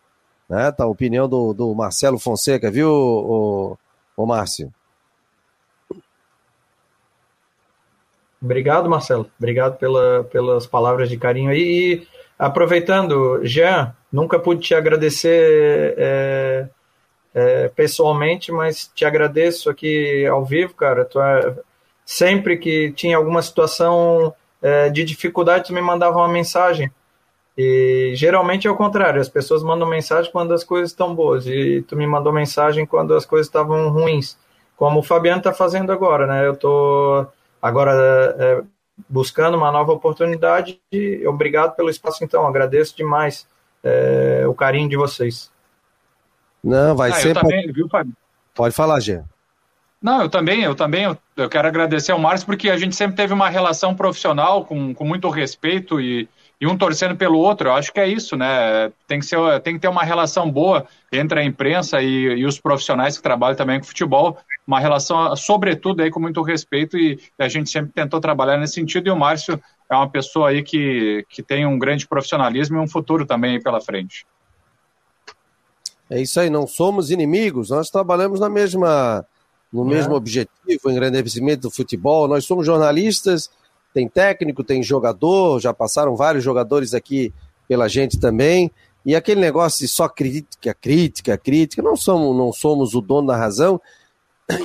[0.48, 0.72] Né?
[0.72, 3.78] Tá a opinião do, do Marcelo Fonseca, viu, o,
[4.15, 4.74] o Márcio?
[8.41, 9.30] Obrigado, Marcelo.
[9.38, 11.60] Obrigado pela, pelas palavras de carinho aí.
[11.60, 12.08] E
[12.39, 16.70] aproveitando, Jean, nunca pude te agradecer é,
[17.34, 21.04] é, pessoalmente, mas te agradeço aqui ao vivo, cara.
[21.04, 21.54] Tu é,
[22.06, 24.34] sempre que tinha alguma situação
[24.65, 26.91] é, de dificuldade, tu me mandava uma mensagem.
[27.56, 31.84] E geralmente é o contrário, as pessoas mandam mensagem quando as coisas estão boas, e
[31.88, 34.38] tu me mandou mensagem quando as coisas estavam ruins,
[34.75, 36.47] como o Fabiano está fazendo agora, né?
[36.47, 37.91] Eu estou agora
[38.39, 38.63] é,
[39.08, 40.82] buscando uma nova oportunidade.
[40.91, 42.45] E obrigado pelo espaço, então.
[42.45, 43.47] Agradeço demais
[43.84, 45.49] é, o carinho de vocês.
[46.63, 47.36] Não, vai ah, ser.
[47.36, 47.88] Também, viu,
[48.54, 49.21] Pode falar, Gê.
[50.06, 53.34] Não, eu também, eu também, eu, quero agradecer ao Márcio, porque a gente sempre teve
[53.34, 56.30] uma relação profissional com, com muito respeito e,
[56.62, 57.70] e um torcendo pelo outro.
[57.70, 58.91] Eu acho que é isso, né?
[59.08, 62.60] Tem que, ser, tem que ter uma relação boa entre a imprensa e, e os
[62.60, 64.38] profissionais que trabalham também com futebol,
[64.68, 68.76] uma relação, sobretudo, aí com muito respeito, e, e a gente sempre tentou trabalhar nesse
[68.76, 72.80] sentido, e o Márcio é uma pessoa aí que, que tem um grande profissionalismo e
[72.80, 74.24] um futuro também pela frente.
[76.08, 79.26] É isso aí, não somos inimigos, nós trabalhamos na mesma,
[79.75, 79.95] no é.
[79.95, 83.49] mesmo objetivo, engrandecimento do futebol, nós somos jornalistas,
[83.93, 87.33] tem técnico, tem jogador, já passaram vários jogadores aqui
[87.67, 88.71] pela gente também.
[89.05, 93.38] E aquele negócio de só crítica, crítica, crítica, não somos, não somos o dono da
[93.38, 93.79] razão.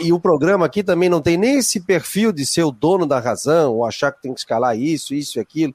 [0.02, 3.18] E o programa aqui também não tem nem esse perfil de ser o dono da
[3.18, 5.74] razão, ou achar que tem que escalar isso, isso e aquilo.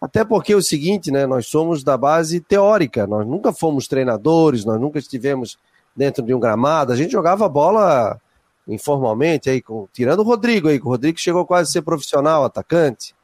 [0.00, 1.26] Até porque é o seguinte, né?
[1.26, 5.58] Nós somos da base teórica, nós nunca fomos treinadores, nós nunca estivemos
[5.94, 8.20] dentro de um gramado, a gente jogava bola
[8.66, 12.44] informalmente, aí, com, tirando o Rodrigo aí, que o Rodrigo chegou quase a ser profissional,
[12.44, 13.14] atacante,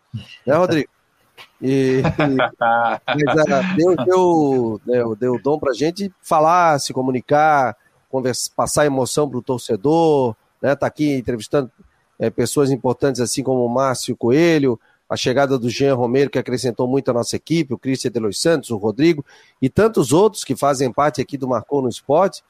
[0.46, 0.88] né, Rodrigo?
[1.60, 2.02] E, e
[3.06, 7.76] mas, uh, Deus deu, deu, deu dom pra gente falar, se comunicar,
[8.08, 10.76] conversa, passar emoção pro torcedor, né?
[10.76, 11.70] Tá aqui entrevistando
[12.18, 14.78] é, pessoas importantes assim como o Márcio Coelho,
[15.08, 18.40] a chegada do Jean Romero, que acrescentou muito à nossa equipe, o Cristian de Los
[18.40, 19.24] Santos, o Rodrigo
[19.60, 22.42] e tantos outros que fazem parte aqui do Marcou no Esporte.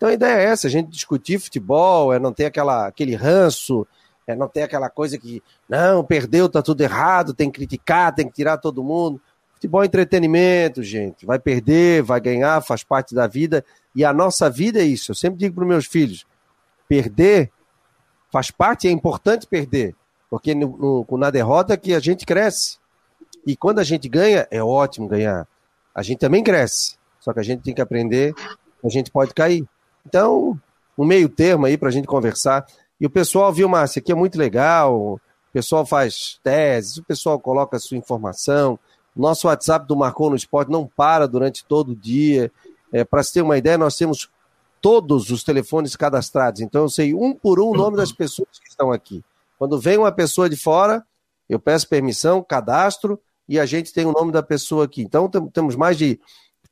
[0.00, 3.86] Então a ideia é essa, a gente discutir futebol, é não ter aquela, aquele ranço,
[4.26, 8.26] é não ter aquela coisa que, não, perdeu, tá tudo errado, tem que criticar, tem
[8.26, 9.20] que tirar todo mundo.
[9.52, 11.26] Futebol é entretenimento, gente.
[11.26, 13.62] Vai perder, vai ganhar, faz parte da vida.
[13.94, 15.10] E a nossa vida é isso.
[15.10, 16.24] Eu sempre digo para meus filhos:
[16.88, 17.52] perder
[18.32, 19.94] faz parte, é importante perder.
[20.30, 22.78] Porque no, no, na derrota que a gente cresce.
[23.46, 25.46] E quando a gente ganha, é ótimo ganhar.
[25.94, 26.96] A gente também cresce.
[27.20, 28.32] Só que a gente tem que aprender,
[28.82, 29.68] a gente pode cair.
[30.06, 30.58] Então,
[30.96, 32.66] um meio termo aí para a gente conversar.
[33.00, 34.94] E o pessoal, viu, Márcia, aqui é muito legal.
[34.94, 35.20] O
[35.52, 38.78] pessoal faz teses, o pessoal coloca a sua informação.
[39.14, 42.50] Nosso WhatsApp do Marcou no Esporte não para durante todo o dia.
[42.92, 44.30] É, para se ter uma ideia, nós temos
[44.80, 46.60] todos os telefones cadastrados.
[46.60, 49.22] Então, eu sei um por um o nome das pessoas que estão aqui.
[49.58, 51.04] Quando vem uma pessoa de fora,
[51.48, 55.02] eu peço permissão, cadastro e a gente tem o nome da pessoa aqui.
[55.02, 56.20] Então, temos mais de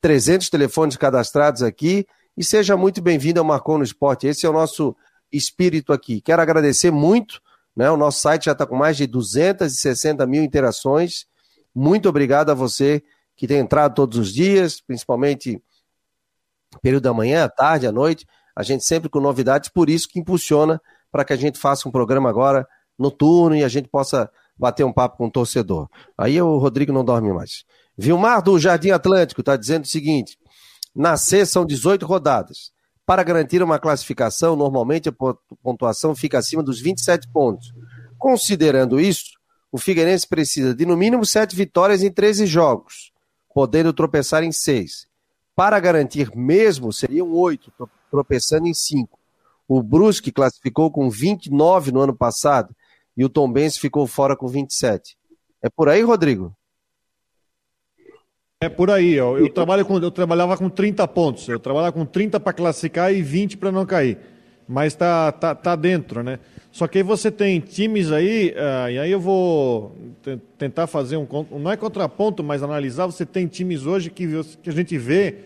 [0.01, 2.07] 300 telefones cadastrados aqui
[2.39, 4.29] e seja muito bem-vindo ao Marcon no Esporte.
[4.29, 4.95] Esse é o nosso
[5.33, 6.21] espírito aqui.
[6.21, 7.43] Quero agradecer muito,
[7.75, 7.91] né?
[7.91, 11.27] O nosso site já está com mais de 260 mil interações.
[11.75, 13.03] Muito obrigado a você
[13.35, 15.61] que tem entrado todos os dias, principalmente
[16.81, 18.25] período da manhã, à tarde, à noite.
[18.55, 21.93] A gente sempre com novidades, por isso que impulsiona para que a gente faça um
[21.93, 25.89] programa agora noturno e a gente possa bater um papo com o torcedor.
[26.17, 27.65] Aí o Rodrigo não dorme mais.
[27.97, 30.39] Vilmar do Jardim Atlântico está dizendo o seguinte:
[30.99, 32.73] na C são 18 rodadas.
[33.07, 35.13] Para garantir uma classificação, normalmente a
[35.63, 37.73] pontuação fica acima dos 27 pontos.
[38.19, 39.39] Considerando isso,
[39.71, 43.13] o Figueirense precisa de no mínimo 7 vitórias em 13 jogos,
[43.55, 45.07] podendo tropeçar em 6.
[45.55, 47.73] Para garantir mesmo, seriam 8,
[48.11, 49.17] tropeçando em 5.
[49.69, 52.75] O Brusque classificou com 29 no ano passado
[53.17, 55.17] e o Tombense ficou fora com 27.
[55.63, 56.53] É por aí, Rodrigo?
[58.61, 59.39] É por aí, ó.
[59.39, 61.47] Eu, trabalho com, eu trabalhava com 30 pontos.
[61.49, 64.19] Eu trabalhava com 30 para classificar e 20 para não cair.
[64.67, 66.41] mas tá, tá, tá dentro, né?
[66.73, 69.97] Só que aí você tem times aí, uh, e aí eu vou
[70.59, 71.27] tentar fazer um.
[71.53, 73.07] Não é contraponto, mas analisar.
[73.07, 74.27] Você tem times hoje que,
[74.61, 75.37] que a gente vê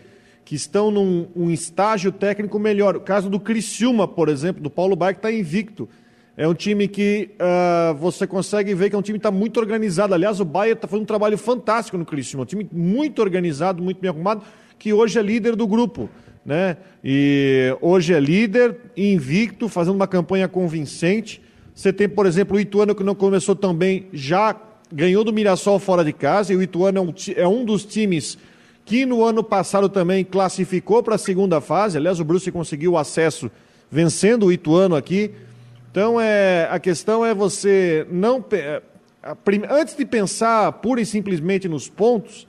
[0.43, 2.95] que estão num um estágio técnico melhor.
[2.95, 5.87] O caso do Criciúma, por exemplo, do Paulo Baier, que está invicto.
[6.35, 9.59] É um time que uh, você consegue ver que é um time que está muito
[9.59, 10.15] organizado.
[10.15, 12.41] Aliás, o Bayern está fazendo um trabalho fantástico no Criciúma.
[12.43, 14.41] Um time muito organizado, muito bem arrumado,
[14.79, 16.09] que hoje é líder do grupo.
[16.43, 16.77] Né?
[17.03, 21.39] E hoje é líder, invicto, fazendo uma campanha convincente.
[21.73, 24.59] Você tem, por exemplo, o Ituano, que não começou tão bem, já
[24.91, 26.51] ganhou do Mirassol fora de casa.
[26.51, 28.39] E o Ituano é um, é um dos times
[28.85, 31.95] que no ano passado também classificou para a segunda fase.
[31.95, 33.51] Aliás, o Bruce conseguiu acesso
[33.91, 35.31] vencendo o Ituano aqui.
[35.93, 38.43] Então, é, a questão é você não.
[38.51, 38.81] É,
[39.69, 42.47] antes de pensar pura e simplesmente nos pontos,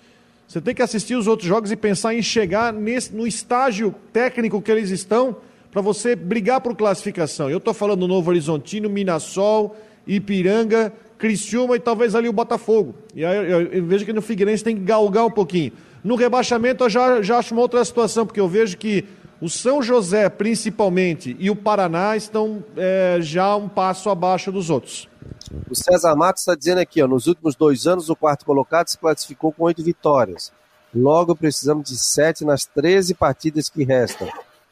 [0.48, 4.62] você tem que assistir os outros jogos e pensar em chegar nesse, no estágio técnico
[4.62, 5.36] que eles estão
[5.70, 7.50] para você brigar por classificação.
[7.50, 9.76] Eu estou falando do Novo Horizontino, Minassol,
[10.06, 12.94] Ipiranga, Criciúma e talvez ali o Botafogo.
[13.14, 15.72] E aí eu, eu vejo que no Figueirense tem que galgar um pouquinho.
[16.02, 19.04] No rebaixamento eu já, já acho uma outra situação, porque eu vejo que
[19.44, 25.06] o São José, principalmente, e o Paraná estão é, já um passo abaixo dos outros.
[25.70, 28.96] O César Matos está dizendo aqui, ó, nos últimos dois anos, o quarto colocado se
[28.96, 30.50] classificou com oito vitórias.
[30.94, 34.30] Logo, precisamos de sete nas 13 partidas que restam.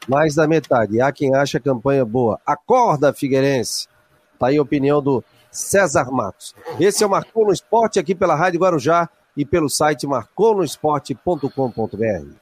[0.08, 0.96] Mais da metade.
[0.96, 2.40] E há quem acha a campanha boa.
[2.46, 3.88] Acorda, Figueirense!
[4.32, 6.54] Está aí a opinião do César Matos.
[6.80, 9.06] Esse é o Marcou no Esporte aqui pela Rádio Guarujá
[9.36, 12.41] e pelo site marconosport.com.br.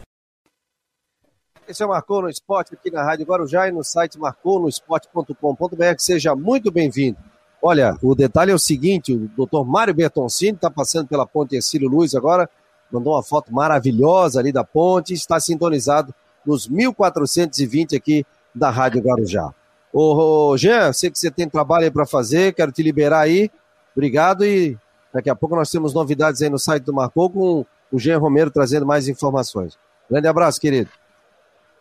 [1.71, 5.95] Esse é o Marcou no Esporte aqui na Rádio Guarujá e no site marconosport.com.br.
[5.97, 7.17] Seja muito bem-vindo.
[7.61, 11.87] Olha, o detalhe é o seguinte: o doutor Mário Bertoncini está passando pela ponte Ercílio
[11.87, 12.49] Luz agora,
[12.91, 16.13] mandou uma foto maravilhosa ali da ponte, está sintonizado
[16.45, 19.53] nos 1420 aqui da Rádio Guarujá.
[19.93, 23.49] Ô, Jean, sei que você tem trabalho aí para fazer, quero te liberar aí.
[23.95, 24.77] Obrigado e
[25.13, 28.51] daqui a pouco nós temos novidades aí no site do Marcou com o Jean Romero
[28.51, 29.79] trazendo mais informações.
[30.09, 30.89] Grande abraço, querido.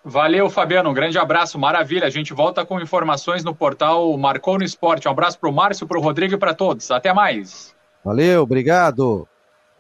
[0.05, 0.91] Valeu, Fabiano.
[0.91, 2.07] Um grande abraço, maravilha.
[2.07, 5.07] A gente volta com informações no portal Marcou no Esporte.
[5.07, 6.91] Um abraço para o Márcio, para o Rodrigo e para todos.
[6.91, 7.75] Até mais.
[8.05, 9.29] Valeu, obrigado.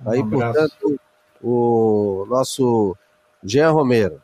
[0.06, 1.00] Aí, um portanto,
[1.42, 2.94] o nosso
[3.42, 4.20] Jean Romero.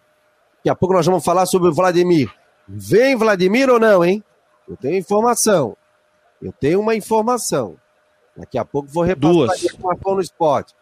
[0.59, 2.31] Daqui a pouco nós vamos falar sobre o Vladimir.
[2.69, 4.23] Vem Vladimir ou não, hein?
[4.69, 5.77] Eu tenho informação.
[6.43, 7.77] Eu tenho uma informação.
[8.37, 9.79] Daqui a pouco vou repassar duas.
[9.79, 10.75] Marcou no Esporte.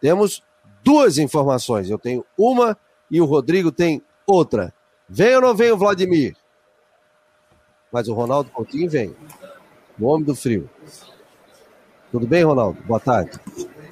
[0.00, 0.42] Temos
[0.84, 1.88] duas informações.
[1.88, 2.76] Eu tenho uma
[3.10, 4.74] e o Rodrigo tem Outra,
[5.08, 6.36] vem ou não vem o Vladimir?
[7.90, 9.16] Mas o Ronaldo Coutinho vem.
[9.98, 10.68] O homem do frio.
[12.12, 12.78] Tudo bem, Ronaldo?
[12.82, 13.40] Boa tarde.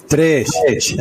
[0.07, 0.51] Três.
[0.51, 0.95] Três.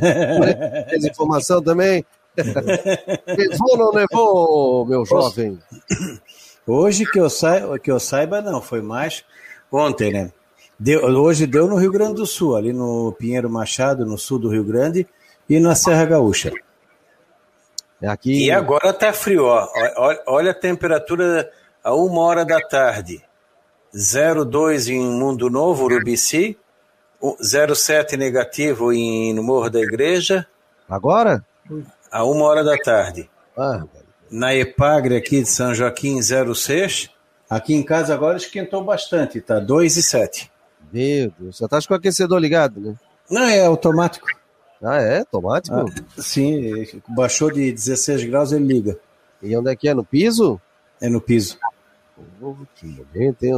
[1.05, 2.05] informação também?
[2.38, 5.60] Levou ou não levou, meu jovem?
[6.66, 8.62] Hoje que eu, saiba, que eu saiba, não.
[8.62, 9.26] Foi mais
[9.70, 10.32] ontem, né?
[10.80, 14.47] Deu, hoje deu no Rio Grande do Sul, ali no Pinheiro Machado, no sul do
[14.47, 15.05] Rio Grande,
[15.49, 16.53] e na Serra Gaúcha.
[18.02, 18.46] É aqui...
[18.46, 19.68] E agora tá frio, ó.
[20.28, 21.50] Olha a temperatura
[21.84, 23.24] a uma hora da tarde.
[23.96, 26.58] 0,2 em Mundo Novo, Urubici.
[27.24, 30.46] 0,7 negativo em, no Morro da Igreja.
[30.88, 31.43] Agora?
[32.12, 33.30] A uma hora da tarde.
[33.58, 33.84] Ah,
[34.30, 37.10] Na Epagre aqui de São Joaquim 06.
[37.50, 40.52] Aqui em casa agora esquentou bastante, tá 2 e 7.
[40.91, 41.58] meu Deus.
[41.58, 42.96] Só tá com o aquecedor ligado, né?
[43.30, 44.28] Não, é automático.
[44.86, 45.20] Ah, é?
[45.20, 45.76] Automático?
[45.76, 45.86] Ah,
[46.22, 48.98] sim, baixou de 16 graus, ele liga.
[49.42, 49.94] E onde é que é?
[49.94, 50.60] No piso?
[51.02, 51.58] É no piso.
[52.42, 53.54] Oh, que momento, hein?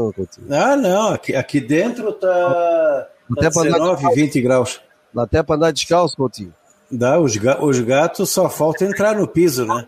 [0.49, 3.07] Ah, não, aqui, aqui dentro tá, tá
[3.37, 4.81] Até andar 19, 20 graus.
[5.13, 6.53] Dá até pra andar descalço, Coutinho.
[6.89, 9.87] Dá, os, ga- os gatos só falta entrar no piso, né?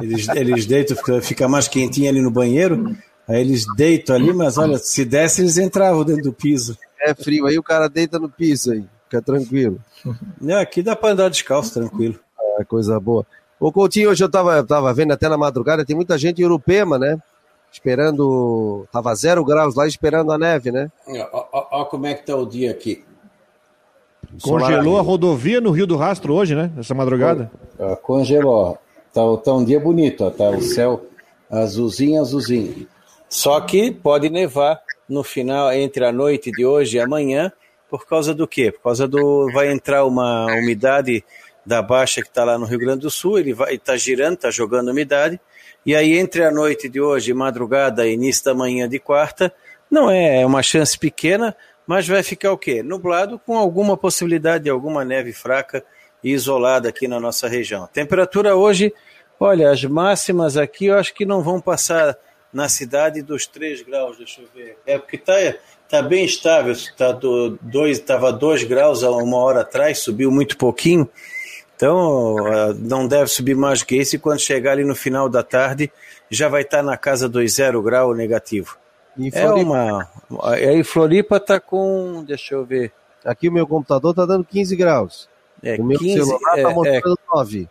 [0.00, 2.96] Eles, eles deitam, fica, fica mais quentinho ali no banheiro,
[3.28, 6.76] aí eles deitam ali, mas olha, se desse eles entravam dentro do piso.
[7.00, 8.84] É frio, aí o cara deita no piso aí.
[9.10, 9.80] Fica tranquilo.
[10.46, 12.14] É, aqui dá pra andar descalço, tranquilo.
[12.60, 13.26] É coisa boa.
[13.58, 16.44] Ô Coutinho, hoje eu tava, eu tava vendo até na madrugada, tem muita gente em
[16.44, 17.18] Urupema, né?
[17.72, 18.86] Esperando.
[18.92, 20.92] Tava zero graus lá esperando a neve, né?
[21.52, 23.04] Olha como é que tá o dia aqui.
[24.40, 26.70] Congelou a rodovia no Rio do Rastro hoje, né?
[26.78, 27.50] Essa madrugada.
[27.80, 28.78] Ó, congelou.
[29.12, 30.30] Tá, tá um dia bonito, ó.
[30.30, 31.04] Tá o céu
[31.50, 32.86] azulzinho, azulzinho.
[33.28, 37.50] Só que pode nevar no final, entre a noite de hoje e amanhã,
[37.90, 38.70] por causa do quê?
[38.70, 39.50] Por causa do.
[39.52, 41.24] Vai entrar uma umidade
[41.66, 44.50] da baixa que está lá no Rio Grande do Sul, ele vai tá girando, tá
[44.50, 45.38] jogando umidade.
[45.84, 49.52] E aí, entre a noite de hoje, madrugada e início da manhã de quarta,
[49.90, 52.82] não é, é uma chance pequena, mas vai ficar o quê?
[52.82, 55.84] Nublado com alguma possibilidade de alguma neve fraca
[56.22, 57.88] e isolada aqui na nossa região.
[57.92, 58.92] Temperatura hoje,
[59.38, 62.16] olha, as máximas aqui eu acho que não vão passar
[62.52, 64.76] na cidade dos 3 graus, deixa eu ver.
[64.86, 65.34] É porque tá,
[65.88, 70.56] tá bem estável, tá do, dois, tava 2 graus há uma hora atrás, subiu muito
[70.56, 71.08] pouquinho.
[71.76, 75.28] Então, ah, não deve subir mais do que isso, e quando chegar ali no final
[75.28, 75.90] da tarde,
[76.30, 78.76] já vai estar na casa dos 0 grau negativo.
[79.18, 80.08] E É uma.
[80.42, 82.22] Aí Floripa tá com.
[82.26, 82.92] Deixa eu ver.
[83.24, 85.28] Aqui o meu computador tá dando 15 graus.
[85.62, 87.68] É, o meu 15, celular é, tá é, mostrando 9.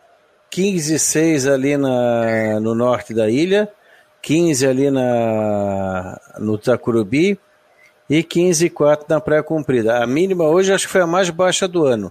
[0.49, 3.69] 15 e 6 ali na, no norte da ilha,
[4.21, 7.39] 15 ali na, no Tacurubi
[8.09, 10.03] e 15 e 4 na Praia Comprida.
[10.03, 12.09] A mínima hoje acho que foi a mais baixa do ano.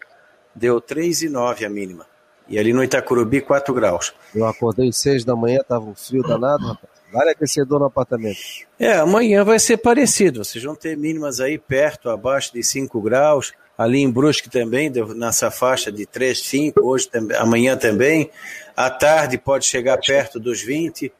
[0.55, 2.07] Deu 3 e 9 a mínima.
[2.49, 4.15] E ali no Itacurubi, 4 graus.
[4.35, 6.99] Eu acordei 6 da manhã, tava um frio danado, rapaz.
[7.13, 8.39] Vale aquecedor no apartamento.
[8.79, 10.45] É, amanhã vai ser parecido.
[10.45, 13.53] Vocês vão ter mínimas aí perto, abaixo de 5 graus.
[13.77, 16.81] Ali em Brusque também, nessa faixa de 3, 5.
[16.83, 18.31] Hoje, amanhã também.
[18.77, 21.13] À tarde pode chegar perto dos 20.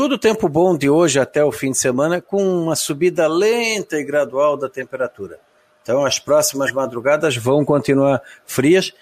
[0.00, 4.02] Tudo tempo bom de hoje até o fim de semana, com uma subida lenta e
[4.02, 5.38] gradual da temperatura.
[5.82, 8.94] Então, as próximas madrugadas vão continuar frias.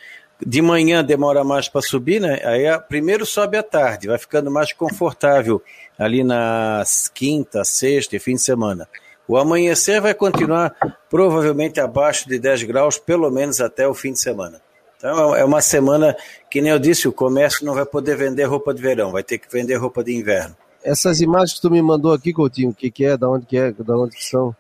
[0.45, 2.41] De manhã demora mais para subir, né?
[2.43, 5.63] Aí primeiro sobe à tarde, vai ficando mais confortável
[5.97, 6.83] ali na
[7.15, 8.89] quinta, sexta e fim de semana.
[9.29, 10.75] O amanhecer vai continuar
[11.09, 14.61] provavelmente abaixo de 10 graus, pelo menos até o fim de semana.
[14.97, 16.17] Então é uma semana
[16.51, 19.39] que, nem eu disse, o comércio não vai poder vender roupa de verão, vai ter
[19.39, 20.57] que vender roupa de inverno.
[20.83, 23.57] Essas imagens que tu me mandou aqui, Coutinho, o que, que é, da onde que
[23.57, 24.55] é, da onde que são?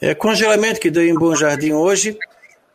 [0.00, 2.18] É congelamento que deu em Bom Jardim hoje.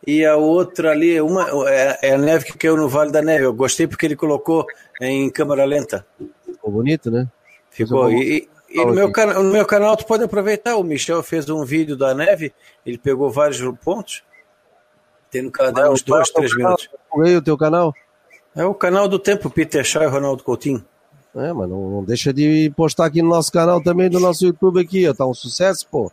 [0.08, 3.44] E a outra ali, uma, é, é a neve que caiu no Vale da Neve.
[3.44, 4.66] Eu gostei porque ele colocou
[5.00, 6.06] em câmera lenta.
[6.46, 7.28] Ficou bonito, né?
[7.70, 8.10] Ficou.
[8.10, 10.78] E, e no, meu, cana- no meu canal tu pode aproveitar.
[10.78, 12.54] O Michel fez um vídeo da neve.
[12.86, 14.24] Ele pegou vários pontos.
[15.30, 16.90] Tem no canal uns dois, três minutos.
[17.22, 17.94] Aí o teu canal?
[18.56, 20.84] É o canal do tempo, Peter Shaw e Ronaldo Coutinho.
[21.36, 24.82] É, mas não, não deixa de postar aqui no nosso canal também, do nosso YouTube
[24.82, 25.14] aqui, ó.
[25.14, 26.12] Tá um sucesso, pô.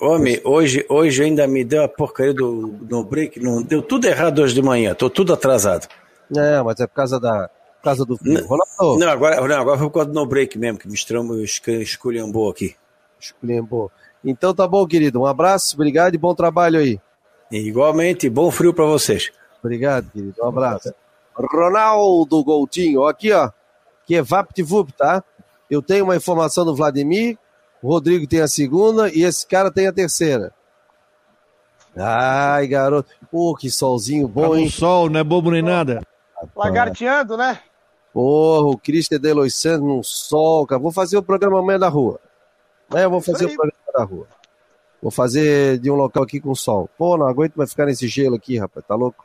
[0.00, 3.38] Homem, hoje, hoje ainda me deu a porcaria do no break.
[3.38, 4.94] Não, deu tudo errado hoje de manhã.
[4.94, 5.86] Tô tudo atrasado.
[6.34, 7.48] É, mas é por causa da
[7.80, 8.46] por causa do frio.
[8.46, 12.50] Ronaldo, Não, agora, não, agora foi por causa do no break mesmo, que misturamos esculhambou
[12.50, 12.74] aqui.
[13.18, 13.90] esculhambou.
[14.24, 15.20] Então tá bom, querido.
[15.20, 17.00] Um abraço, obrigado e bom trabalho aí.
[17.50, 19.30] Igualmente, bom frio para vocês.
[19.62, 20.34] Obrigado, querido.
[20.42, 20.92] Um abraço.
[21.34, 23.50] Ronaldo Coutinho, ó, aqui, ó.
[24.10, 25.22] Que é VaptVup, tá?
[25.70, 27.38] Eu tenho uma informação do Vladimir,
[27.80, 30.52] o Rodrigo tem a segunda e esse cara tem a terceira.
[31.96, 33.08] Ai, garoto.
[33.30, 34.68] Pô, que solzinho bom, hein?
[34.68, 36.02] sol, não é bobo nem nada.
[36.56, 37.60] Lagarteando, né?
[38.12, 40.82] Porra, o Cristian de Los Santos num sol, cara.
[40.82, 42.18] Vou fazer o programa amanhã da rua.
[42.90, 44.26] Amanhã eu vou fazer o programa da rua.
[45.00, 46.90] Vou fazer de um local aqui com sol.
[46.98, 48.84] Pô, não aguento mais ficar nesse gelo aqui, rapaz.
[48.84, 49.24] Tá louco?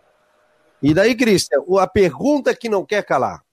[0.80, 3.44] E daí, Cristian, o- a pergunta que não quer calar.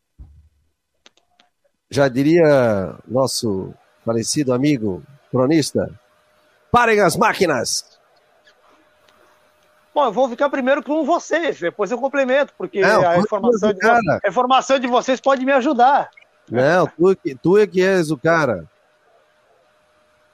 [1.93, 5.91] Já diria nosso falecido amigo cronista.
[6.71, 7.85] Parem as máquinas!
[9.95, 13.87] Bom, eu vou ficar primeiro com vocês, depois eu complemento, porque Não, a, informação de,
[13.87, 16.09] a informação de vocês pode me ajudar.
[16.51, 18.65] Não, tu, é que- tu é que és o cara.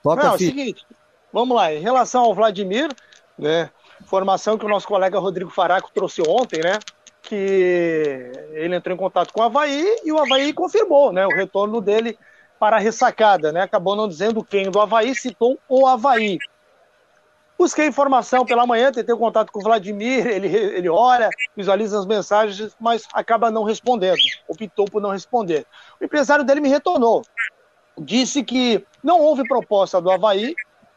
[0.00, 0.86] Toca Não, é o seguinte,
[1.32, 2.88] vamos lá, em relação ao Vladimir,
[3.36, 3.68] né,
[4.00, 6.78] informação que o nosso colega Rodrigo Faraco trouxe ontem, né,
[7.28, 11.78] que ele entrou em contato com o Havaí e o Havaí confirmou né, o retorno
[11.78, 12.18] dele
[12.58, 13.52] para a ressacada.
[13.52, 13.60] Né?
[13.60, 16.38] Acabou não dizendo quem do Havaí, citou o Havaí.
[17.58, 22.74] Busquei informação pela manhã, tentei contato com o Vladimir, ele, ele olha, visualiza as mensagens,
[22.80, 25.66] mas acaba não respondendo, optou por não responder.
[26.00, 27.22] O empresário dele me retornou,
[27.98, 30.54] disse que não houve proposta do Havaí,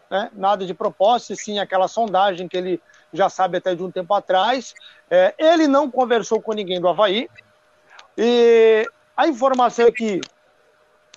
[0.10, 2.80] né, nada de proposta, sim aquela sondagem que ele
[3.14, 4.74] já sabe até de um tempo atrás.
[5.10, 7.30] É, ele não conversou com ninguém do Havaí.
[8.18, 8.86] E
[9.16, 10.22] a informação é que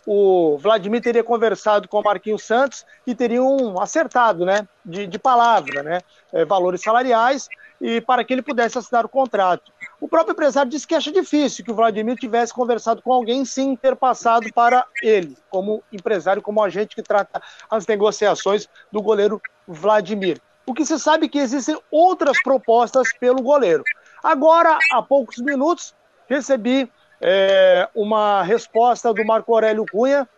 [0.07, 5.83] o Vladimir teria conversado com o Marquinhos Santos e teriam acertado, né, de, de palavra,
[5.83, 6.01] né,
[6.33, 7.49] é, valores salariais
[7.81, 9.73] e para que ele pudesse assinar o contrato.
[10.01, 13.75] O próprio empresário disse que acha difícil que o Vladimir tivesse conversado com alguém sem
[13.77, 20.41] ter passado para ele, como empresário, como agente que trata as negociações do goleiro Vladimir.
[20.67, 23.85] O que se sabe é que existem outras propostas pelo goleiro.
[24.23, 25.95] Agora, há poucos minutos,
[26.27, 26.91] recebi
[27.21, 30.29] é, uma resposta do Marco Aurélio Cunha,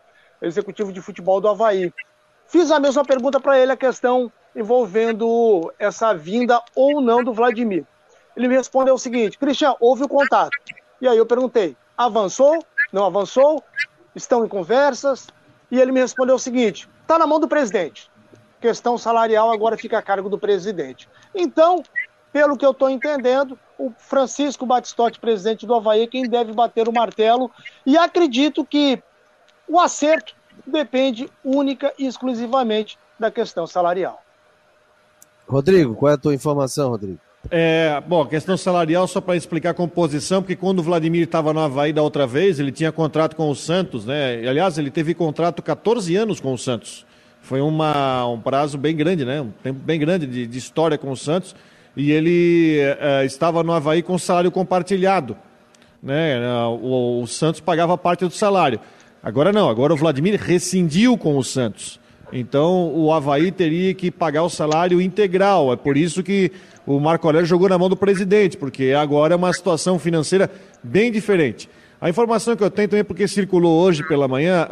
[0.42, 1.92] executivo de futebol do Havaí.
[2.46, 7.84] Fiz a mesma pergunta para ele, a questão envolvendo essa vinda ou não do Vladimir.
[8.36, 10.56] Ele me respondeu o seguinte: Cristian, houve o contato.
[11.00, 12.64] E aí eu perguntei: avançou?
[12.92, 13.62] Não avançou?
[14.14, 15.28] Estão em conversas?
[15.70, 18.10] E ele me respondeu o seguinte: está na mão do presidente.
[18.66, 21.08] Questão salarial agora fica a cargo do presidente.
[21.32, 21.84] Então,
[22.32, 26.88] pelo que eu estou entendendo, o Francisco Batistotti, presidente do Havaí, é quem deve bater
[26.88, 27.48] o martelo.
[27.86, 29.00] E acredito que
[29.68, 30.34] o acerto
[30.66, 34.20] depende única e exclusivamente da questão salarial.
[35.46, 37.20] Rodrigo, qual é a tua informação, Rodrigo?
[37.48, 41.60] É, bom, questão salarial, só para explicar a composição, porque quando o Vladimir estava no
[41.60, 44.42] Havaí da outra vez, ele tinha contrato com o Santos, né?
[44.42, 47.06] E, aliás, ele teve contrato 14 anos com o Santos.
[47.46, 49.40] Foi uma, um prazo bem grande, né?
[49.40, 51.54] Um tempo bem grande de, de história com o Santos
[51.96, 55.36] e ele é, estava no Havaí com salário compartilhado.
[56.02, 56.40] Né?
[56.82, 58.80] O, o, Santos pagava parte do salário.
[59.22, 62.00] Agora não, agora o Vladimir rescindiu com o Santos.
[62.32, 65.72] Então o Havaí teria que pagar o salário integral.
[65.72, 66.50] É por isso que
[66.84, 70.50] o Marco Aurélio jogou na mão do presidente, porque agora é uma situação financeira
[70.82, 71.70] bem diferente.
[71.98, 74.68] A informação que eu tenho também, porque circulou hoje pela manhã,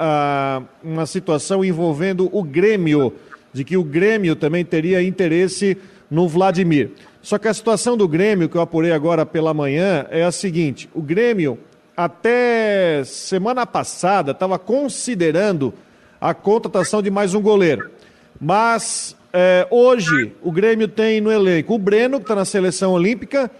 [0.83, 3.15] uma situação envolvendo o Grêmio,
[3.53, 5.77] de que o Grêmio também teria interesse
[6.11, 6.91] no Vladimir.
[7.23, 10.91] Só que a situação do Grêmio, que eu apurei agora pela manhã, é a seguinte:
[10.93, 11.59] o Grêmio,
[11.97, 15.73] até semana passada, estava considerando
[16.21, 17.91] a contratação de mais um goleiro.
[18.39, 23.51] Mas é, hoje o Grêmio tem no elenco o Breno, que está na seleção olímpica,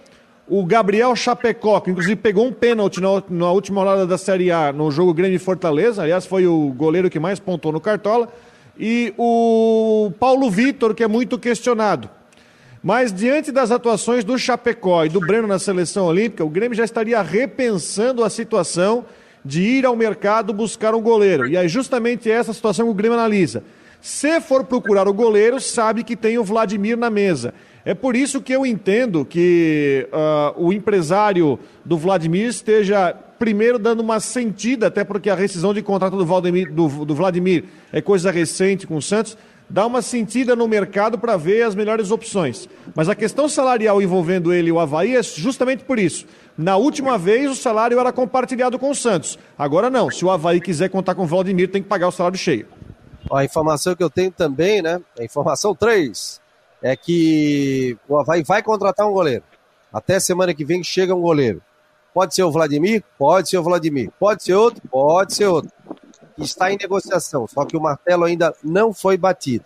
[0.47, 4.71] o Gabriel Chapecó, que inclusive pegou um pênalti na, na última rodada da Série A
[4.71, 8.29] no jogo Grêmio Fortaleza, aliás, foi o goleiro que mais pontuou no Cartola,
[8.77, 12.09] e o Paulo Vitor, que é muito questionado.
[12.83, 16.83] Mas diante das atuações do Chapecó e do Breno na seleção olímpica, o Grêmio já
[16.83, 19.05] estaria repensando a situação
[19.43, 21.47] de ir ao mercado buscar um goleiro.
[21.47, 23.63] E é justamente essa situação que o Grêmio analisa.
[24.01, 27.55] Se for procurar o goleiro, sabe que tem o Vladimir na mesa.
[27.85, 33.99] É por isso que eu entendo que uh, o empresário do Vladimir esteja primeiro dando
[33.99, 38.31] uma sentida, até porque a rescisão de contrato do, Valdemir, do, do Vladimir é coisa
[38.31, 39.37] recente com o Santos,
[39.69, 42.67] dá uma sentida no mercado para ver as melhores opções.
[42.95, 46.25] Mas a questão salarial envolvendo ele e o Havaí é justamente por isso.
[46.57, 49.37] Na última vez o salário era compartilhado com o Santos.
[49.55, 50.09] Agora não.
[50.09, 52.65] Se o Havaí quiser contar com o Vladimir, tem que pagar o salário cheio.
[53.31, 54.99] A informação que eu tenho também, né?
[55.19, 56.44] A informação 3
[56.81, 59.43] é que o Havaí vai contratar um goleiro.
[59.91, 61.61] Até semana que vem chega um goleiro.
[62.13, 63.03] Pode ser o Vladimir?
[63.17, 64.11] Pode ser o Vladimir.
[64.19, 64.81] Pode ser outro?
[64.89, 65.71] Pode ser outro
[66.43, 69.65] está em negociação, só que o martelo ainda não foi batido.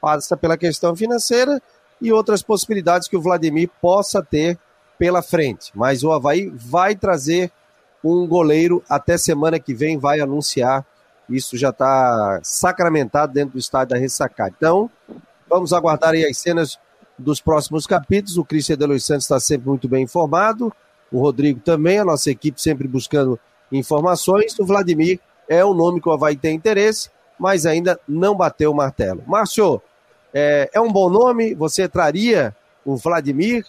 [0.00, 1.62] Passa pela questão financeira
[2.00, 4.58] e outras possibilidades que o Vladimir possa ter
[4.98, 5.70] pela frente.
[5.74, 7.50] Mas o Havaí vai trazer
[8.02, 10.84] um goleiro até semana que vem, vai anunciar.
[11.28, 14.52] Isso já está sacramentado dentro do estádio da Ressacada.
[14.56, 14.90] Então,
[15.50, 16.78] vamos aguardar aí as cenas
[17.18, 18.38] dos próximos capítulos.
[18.38, 20.72] O Cristian de Luiz Santos está sempre muito bem informado.
[21.10, 23.38] O Rodrigo também, a nossa equipe sempre buscando
[23.72, 24.56] informações.
[24.58, 29.22] O Vladimir é um nome que Havaí tem interesse, mas ainda não bateu o martelo.
[29.26, 29.82] Márcio,
[30.32, 31.54] é, é um bom nome?
[31.56, 33.66] Você traria o Vladimir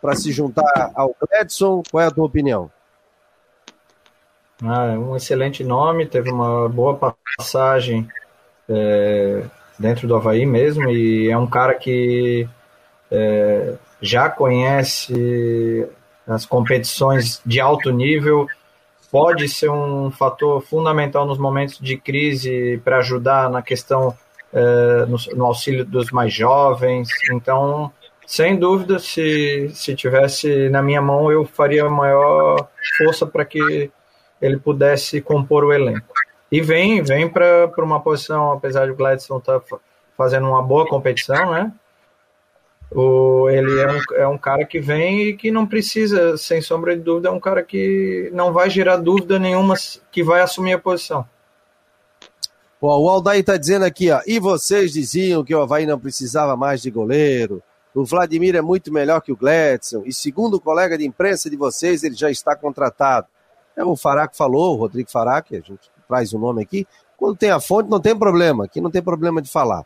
[0.00, 1.82] para se juntar ao Gladson?
[1.90, 2.70] Qual é a tua opinião?
[4.62, 6.98] Ah, é um excelente nome, teve uma boa
[7.36, 8.08] passagem
[8.68, 9.44] é,
[9.78, 12.48] dentro do Havaí mesmo, e é um cara que
[13.10, 15.86] é, já conhece
[16.26, 18.46] as competições de alto nível
[19.10, 24.08] pode ser um fator fundamental nos momentos de crise para ajudar na questão
[24.52, 27.08] uh, no, no, auxílio dos mais jovens.
[27.32, 27.90] Então,
[28.26, 32.68] sem dúvida, se, se tivesse na minha mão, eu faria maior
[32.98, 33.90] força para que
[34.42, 36.15] ele pudesse compor o elenco.
[36.50, 39.78] E vem, vem para uma posição, apesar de o Gladson estar tá
[40.16, 41.72] fazendo uma boa competição, né?
[42.90, 46.96] O, ele é um, é um cara que vem e que não precisa, sem sombra
[46.96, 49.74] de dúvida, é um cara que não vai gerar dúvida nenhuma
[50.12, 51.26] que vai assumir a posição.
[52.80, 56.80] o Aldair está dizendo aqui, ó, e vocês diziam que o Havaí não precisava mais
[56.80, 57.60] de goleiro.
[57.92, 60.02] O Vladimir é muito melhor que o Gladson.
[60.04, 63.26] E segundo o colega de imprensa de vocês, ele já está contratado.
[63.74, 66.86] É o Faraco falou, o Rodrigo Faraco, a gente traz o nome aqui.
[67.16, 68.64] Quando tem a fonte, não tem problema.
[68.64, 69.84] Aqui não tem problema de falar.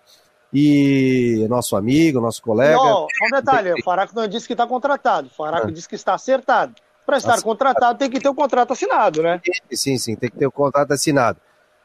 [0.52, 2.76] E nosso amigo, nosso colega.
[2.76, 5.28] Não, um detalhe: o Faraco não disse que está contratado.
[5.28, 5.70] O Faraco ah.
[5.70, 6.74] disse que está acertado.
[7.06, 9.40] Para estar contratado, tem que ter o contrato assinado, né?
[9.72, 11.40] Sim, sim, tem que ter o contrato assinado.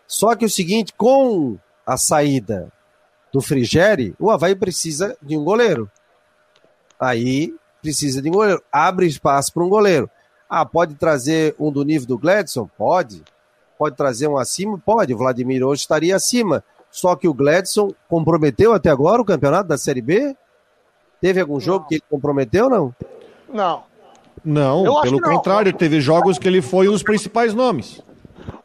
[0.07, 2.71] Só que o seguinte, com a saída
[3.31, 5.89] do Frigeri, o Havaí precisa de um goleiro.
[6.99, 8.63] Aí precisa de um goleiro.
[8.71, 10.09] Abre espaço para um goleiro.
[10.49, 12.69] Ah, pode trazer um do nível do Gladson?
[12.77, 13.23] Pode.
[13.77, 14.81] Pode trazer um acima?
[14.83, 15.13] Pode.
[15.13, 16.63] O Vladimir hoje estaria acima.
[16.89, 20.35] Só que o Gladson comprometeu até agora o campeonato da Série B?
[21.19, 21.87] Teve algum jogo não.
[21.87, 22.95] que ele comprometeu não?
[23.49, 23.83] Não.
[24.43, 25.77] Não, pelo contrário, não.
[25.77, 28.01] teve jogos que ele foi um dos principais nomes.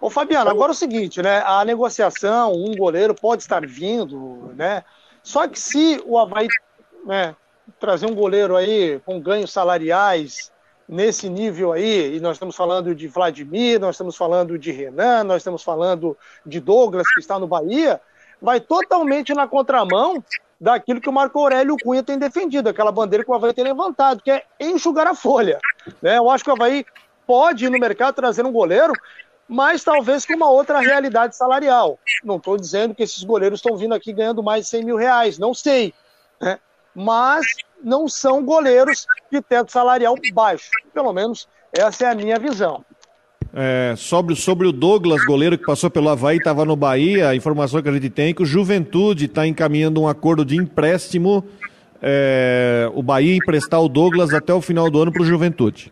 [0.00, 1.42] Ô Fabiano, agora é o seguinte, né?
[1.44, 4.84] A negociação, um goleiro pode estar vindo, né?
[5.22, 6.48] Só que se o Havaí
[7.04, 7.34] né,
[7.78, 10.50] trazer um goleiro aí com ganhos salariais
[10.91, 15.36] nesse nível aí, e nós estamos falando de Vladimir, nós estamos falando de Renan, nós
[15.36, 18.01] estamos falando de Douglas, que está no Bahia,
[18.43, 20.22] vai totalmente na contramão
[20.61, 24.20] daquilo que o Marco Aurélio Cunha tem defendido, aquela bandeira que o Havaí tem levantado,
[24.20, 25.61] que é enxugar a folha.
[26.03, 26.18] Né?
[26.18, 26.84] Eu acho que o Havaí
[27.24, 28.93] pode ir no mercado trazer um goleiro,
[29.47, 32.01] mas talvez com uma outra realidade salarial.
[32.24, 35.38] Não estou dizendo que esses goleiros estão vindo aqui ganhando mais de 100 mil reais,
[35.38, 35.95] não sei.
[36.41, 36.59] Né?
[37.01, 37.46] Mas
[37.82, 40.70] não são goleiros de teto salarial baixo.
[40.92, 42.84] Pelo menos essa é a minha visão.
[43.53, 47.82] É, sobre, sobre o Douglas, goleiro que passou pelo Havaí, estava no Bahia, a informação
[47.82, 51.44] que a gente tem é que o Juventude está encaminhando um acordo de empréstimo,
[52.01, 55.90] é, o Bahia emprestar o Douglas até o final do ano para o Juventude.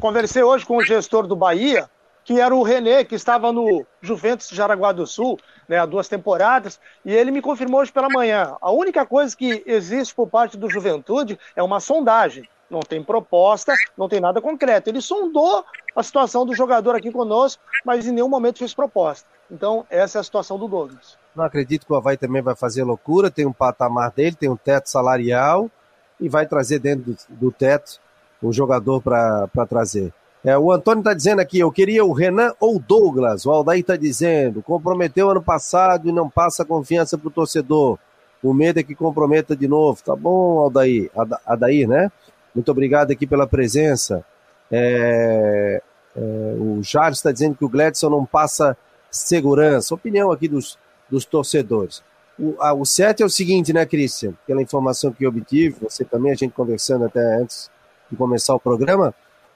[0.00, 1.88] Conversei hoje com o gestor do Bahia,
[2.24, 6.08] que era o René, que estava no Juventus de Jaraguá do Sul, né, há duas
[6.08, 8.56] temporadas, e ele me confirmou hoje pela manhã.
[8.60, 12.48] A única coisa que existe por parte do Juventude é uma sondagem.
[12.70, 14.88] Não tem proposta, não tem nada concreto.
[14.88, 15.64] Ele sondou
[15.94, 19.28] a situação do jogador aqui conosco, mas em nenhum momento fez proposta.
[19.50, 21.18] Então, essa é a situação do Douglas.
[21.36, 24.56] Não acredito que o Havaí também vai fazer loucura, tem um patamar dele, tem um
[24.56, 25.70] teto salarial
[26.18, 28.00] e vai trazer dentro do, do teto
[28.42, 30.12] o jogador para trazer.
[30.44, 33.46] É, o Antônio está dizendo aqui, eu queria o Renan ou Douglas.
[33.46, 37.98] O Aldair está dizendo, comprometeu ano passado e não passa confiança para o torcedor.
[38.42, 40.02] O medo é que comprometa de novo.
[40.04, 41.10] Tá bom, Aldair?
[41.46, 42.12] Adair, né?
[42.54, 44.22] Muito obrigado aqui pela presença.
[44.70, 45.82] É,
[46.14, 46.20] é,
[46.58, 48.76] o Charles está dizendo que o Gladson não passa
[49.10, 49.94] segurança.
[49.94, 50.78] Opinião aqui dos,
[51.08, 52.02] dos torcedores.
[52.38, 54.34] O, a, o certo é o seguinte, né, Christian?
[54.46, 57.70] Pela informação que obtive, você também, a gente conversando até antes
[58.10, 59.14] de começar o programa,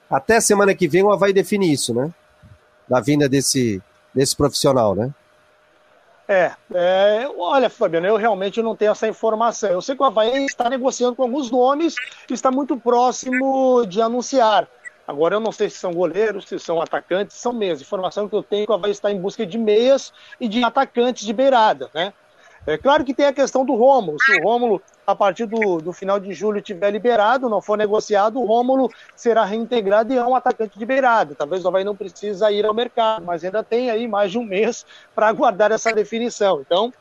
[0.09, 2.11] até semana que vem o Havaí define isso, né?
[2.87, 3.81] Da vinda desse,
[4.13, 5.13] desse profissional, né?
[6.27, 9.71] É, é, olha, Fabiano, eu realmente não tenho essa informação.
[9.71, 11.95] Eu sei que o Havaí está negociando com alguns nomes
[12.29, 14.67] e está muito próximo de anunciar.
[15.07, 17.81] Agora, eu não sei se são goleiros, se são atacantes, são meias.
[17.81, 20.63] Informação que eu tenho é que o Havaí está em busca de meias e de
[20.63, 22.13] atacantes de beirada, né?
[22.69, 24.19] É claro que tem a questão do Rômulo.
[24.21, 28.39] Se o Rômulo, a partir do, do final de julho, tiver liberado, não for negociado,
[28.39, 31.33] o Rômulo será reintegrado e é um atacante de beirada.
[31.33, 34.43] Talvez o Havaí não precisa ir ao mercado, mas ainda tem aí mais de um
[34.43, 36.61] mês para aguardar essa definição.
[36.61, 36.93] Então,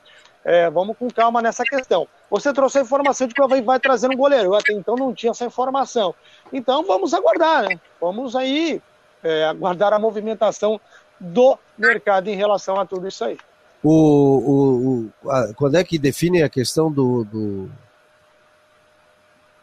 [0.43, 2.09] é, vamos com calma nessa questão.
[2.31, 4.47] Você trouxe a informação de que o Havaí vai trazer um goleiro.
[4.47, 6.15] Eu até então não tinha essa informação.
[6.51, 7.79] Então, vamos aguardar, né?
[8.01, 8.81] Vamos aí
[9.23, 10.81] é, aguardar a movimentação
[11.21, 13.37] do mercado em relação a tudo isso aí.
[13.83, 17.25] O, o, o a, quando é que define a questão do.
[17.25, 17.71] do...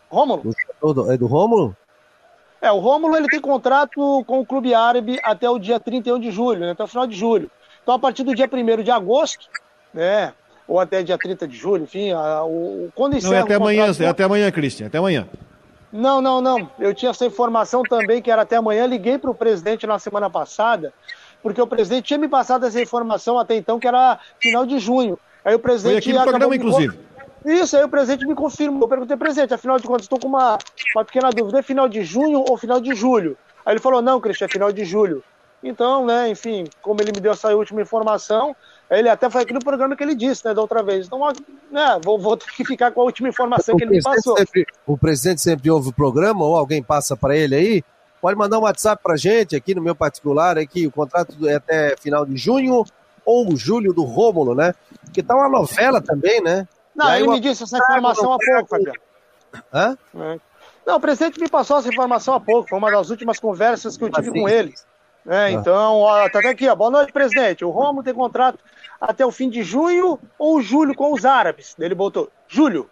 [0.10, 0.56] Rômulo?
[0.82, 1.76] Do, é do Rômulo?
[2.62, 6.32] É, o Rômulo ele tem contrato com o Clube Árabe até o dia 31 de
[6.32, 7.52] julho, né, até o final de julho.
[7.84, 9.48] Então, a partir do dia 1 de agosto,
[9.94, 10.34] né,
[10.68, 13.86] ou até dia 30 de julho, enfim, a, o, quando encerra Não, é até amanhã,
[14.00, 15.28] é até amanhã, Cristian, até amanhã.
[15.92, 16.70] Não, não, não.
[16.80, 18.86] Eu tinha essa informação também que era até amanhã.
[18.86, 20.92] Liguei para o presidente na semana passada
[21.46, 25.16] porque o presidente tinha me passado essa informação até então, que era final de junho.
[25.46, 26.06] Aí o presidente.
[26.06, 27.00] Foi aqui no programa, inclusive.
[27.46, 28.82] Isso, aí o presidente me confirmou.
[28.82, 30.58] Eu perguntei, presidente, afinal de contas, estou com uma,
[30.96, 33.38] uma pequena dúvida: é final de junho ou final de julho?
[33.64, 35.24] Aí ele falou: não, Cristian, é final de julho.
[35.64, 38.56] Então, né, enfim, como ele me deu essa última informação,
[38.90, 41.06] ele até foi aqui no programa que ele disse, né, da outra vez.
[41.06, 41.20] Então,
[41.72, 44.36] né, vou, vou ter que ficar com a última informação o que ele me passou.
[44.36, 47.84] Sempre, o presidente sempre ouve o programa, ou alguém passa para ele aí,
[48.26, 51.96] pode mandar um WhatsApp para gente aqui no meu particular, aqui o contrato é até
[51.96, 52.84] final de junho
[53.24, 54.74] ou julho do Rômulo, né?
[55.14, 56.68] Que tá uma novela também, né?
[56.96, 59.00] Não, ele me disse essa informação há pouco, Fabiano.
[59.72, 59.96] Hã?
[60.16, 60.40] É.
[60.88, 64.04] Não, o presidente me passou essa informação há pouco, foi uma das últimas conversas que
[64.04, 64.42] eu tive assim.
[64.42, 64.74] com ele.
[65.28, 66.76] É, então, ó, tá até aqui, ó.
[66.76, 67.64] Boa noite, presidente.
[67.64, 68.58] O Romulo tem contrato
[69.00, 71.76] até o fim de junho ou julho com os árabes.
[71.78, 72.90] Ele botou julho.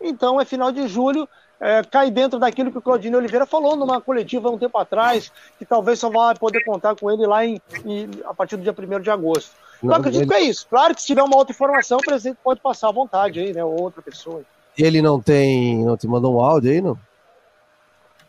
[0.00, 1.28] Então é final de julho,
[1.60, 5.64] é, cai dentro daquilo que o Claudinho Oliveira falou numa coletiva um tempo atrás, que
[5.64, 9.00] talvez só vai poder contar com ele lá em, em a partir do dia 1
[9.00, 9.52] de agosto.
[9.82, 10.28] Eu não, acredito ele...
[10.28, 10.66] que é isso.
[10.68, 13.64] Claro que se tiver uma outra informação, o presidente pode passar à vontade aí, né?
[13.64, 14.42] Ou outra pessoa.
[14.76, 15.84] Ele não tem.
[15.84, 16.98] Não te mandou um áudio aí, não?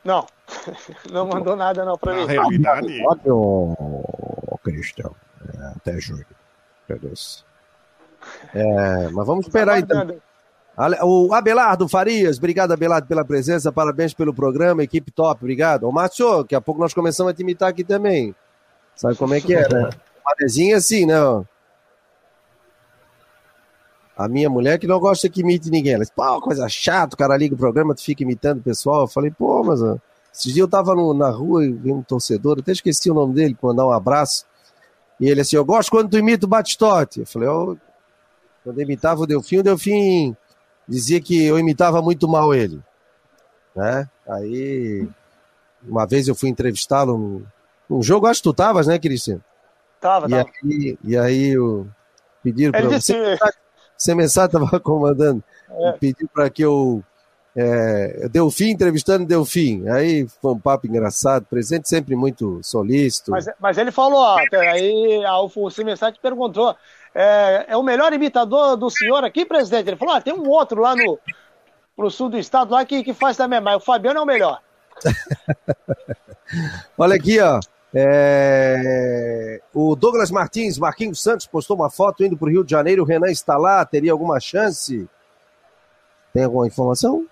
[0.03, 0.25] Não.
[1.11, 2.21] Não mandou nada não para mim.
[2.21, 3.01] Na realidade.
[3.27, 5.11] Ô, Cristian.
[5.53, 6.25] É, até julho.
[8.53, 10.17] É, mas vamos esperar então.
[11.03, 15.85] O Abelardo Farias, obrigado Abelardo pela presença, parabéns pelo programa, equipe top, obrigado.
[15.85, 18.35] Ô Márcio, daqui a pouco nós começamos a te imitar aqui também.
[18.95, 19.89] Sabe como é que é, né?
[20.23, 21.15] Manezinho assim, né?
[24.15, 25.93] A minha mulher que não gosta que imite ninguém.
[25.93, 29.01] Ela diz, pô, coisa chata, o cara liga o programa, tu fica imitando o pessoal.
[29.01, 29.97] Eu falei, pô, mas ó,
[30.31, 33.33] esses dias eu tava no, na rua e vi um torcedor, até esqueci o nome
[33.33, 34.45] dele, para mandar um abraço.
[35.19, 37.21] E ele assim, eu gosto quando tu imita o Batistote.
[37.21, 37.75] Eu falei, oh,
[38.63, 40.37] quando imitava o Delfim, o Delfim
[40.87, 42.81] dizia que eu imitava muito mal ele.
[43.75, 44.09] Né?
[44.27, 45.07] Aí,
[45.87, 47.45] uma vez eu fui entrevistá-lo num,
[47.89, 49.43] num jogo, acho que tu tavas, né, Cristiano?
[49.99, 50.49] Tava, e tava.
[50.63, 51.87] Aí, e aí eu
[52.43, 53.37] pediram para você.
[53.97, 55.43] Você mensagem estava comandando.
[55.69, 55.91] É.
[55.93, 57.03] Pediu para que eu.
[57.59, 59.87] É, Delfim entrevistando Delfim.
[59.89, 61.45] Aí foi um papo engraçado.
[61.49, 63.31] Presente sempre muito solícito.
[63.31, 65.23] Mas, mas ele falou, ó, aí
[65.55, 66.75] o Semensati perguntou:
[67.13, 69.87] é, é, o melhor imitador do senhor aqui, presidente?
[69.89, 71.19] Ele falou: ah, tem um outro lá no,
[71.97, 74.61] no sul do estado lá que, que faz também, mas o Fabiano é o melhor.
[76.97, 77.59] Olha aqui, ó.
[77.93, 79.61] É...
[79.73, 83.03] O Douglas Martins, Marquinhos Santos, postou uma foto indo para o Rio de Janeiro.
[83.03, 85.09] O Renan está lá, teria alguma chance?
[86.33, 87.25] Tem alguma informação?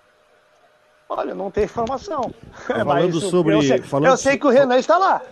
[1.08, 2.34] Olha, não tem informação.
[2.66, 3.54] Falando sobre.
[3.54, 5.22] Eu sei, falando eu sei que o Renan está lá.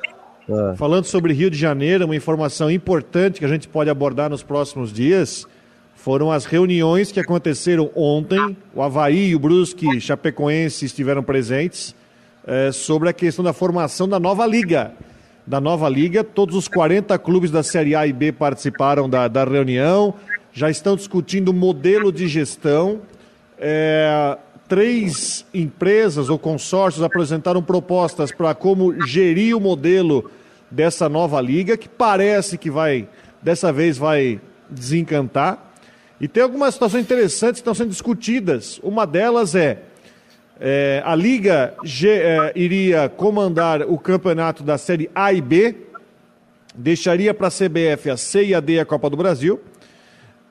[0.49, 0.77] É.
[0.77, 4.93] Falando sobre Rio de Janeiro, uma informação importante que a gente pode abordar nos próximos
[4.93, 5.47] dias
[5.95, 8.57] foram as reuniões que aconteceram ontem.
[8.75, 11.95] O Havaí, o Brusque, Chapecoense estiveram presentes
[12.47, 14.93] é, sobre a questão da formação da nova liga
[15.47, 16.25] da nova liga.
[16.25, 20.15] Todos os 40 clubes da Série A e B participaram da, da reunião,
[20.53, 23.01] já estão discutindo o modelo de gestão.
[23.59, 24.39] É,
[24.75, 30.29] três empresas ou consórcios apresentaram propostas para como gerir o modelo
[30.69, 33.09] dessa nova liga, que parece que vai,
[33.41, 35.77] dessa vez, vai desencantar.
[36.21, 38.81] E tem algumas situações interessantes que estão sendo discutidas.
[38.83, 39.83] Uma delas é
[40.61, 45.77] é, a Liga G, é, iria comandar o campeonato da Série A e B,
[46.75, 49.61] deixaria para a CBF a C e a D a Copa do Brasil,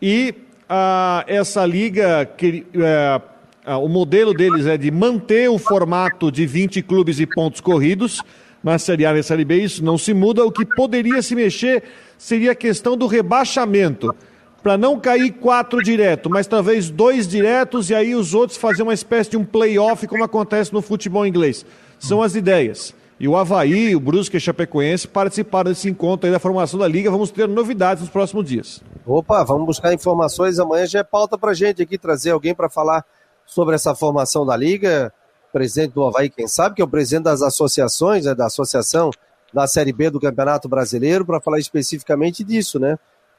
[0.01, 0.33] e
[0.69, 3.21] a, essa liga, que, é,
[3.65, 8.21] o modelo deles é de manter o formato de 20 clubes e pontos corridos
[8.63, 11.35] na Série A e na Série B, isso não se muda, o que poderia se
[11.35, 11.83] mexer
[12.17, 14.15] seria a questão do rebaixamento
[14.63, 18.93] para não cair quatro direto, mas talvez dois diretos e aí os outros fazer uma
[18.93, 21.65] espécie de um play-off como acontece no futebol inglês.
[21.99, 22.95] São as ideias.
[23.19, 27.11] E o Havaí, o Brusque e Chapecoense participaram desse encontro aí da formação da Liga.
[27.11, 28.81] Vamos ter novidades nos próximos dias.
[29.05, 30.59] Opa, vamos buscar informações.
[30.59, 33.05] Amanhã já é pauta para gente aqui trazer alguém para falar
[33.45, 35.13] sobre essa formação da Liga.
[35.51, 39.11] Presidente do Havaí, quem sabe, que é o presidente das associações, né, da Associação
[39.53, 42.97] da Série B do Campeonato Brasileiro, para falar especificamente disso, né?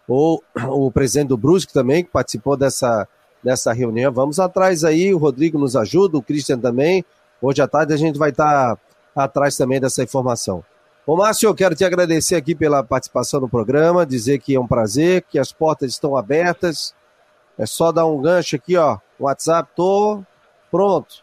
[0.08, 3.08] ou o presidente do Brusque também, que participou dessa,
[3.42, 4.12] dessa reunião.
[4.12, 7.04] Vamos atrás aí, o Rodrigo nos ajuda, o Christian também.
[7.40, 8.78] Hoje à tarde a gente vai estar
[9.14, 10.64] atrás também dessa informação.
[11.06, 14.66] Ô Márcio, eu quero te agradecer aqui pela participação no programa, dizer que é um
[14.66, 16.94] prazer, que as portas estão abertas.
[17.58, 18.98] É só dar um gancho aqui, ó.
[19.18, 20.22] WhatsApp, tô
[20.70, 21.22] pronto.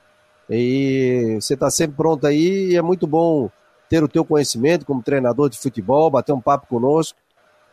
[0.50, 3.50] E você está sempre pronto aí e é muito bom
[3.90, 7.18] ter o teu conhecimento como treinador de futebol, bater um papo conosco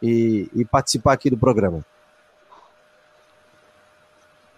[0.02, 1.84] e, e participar aqui do programa.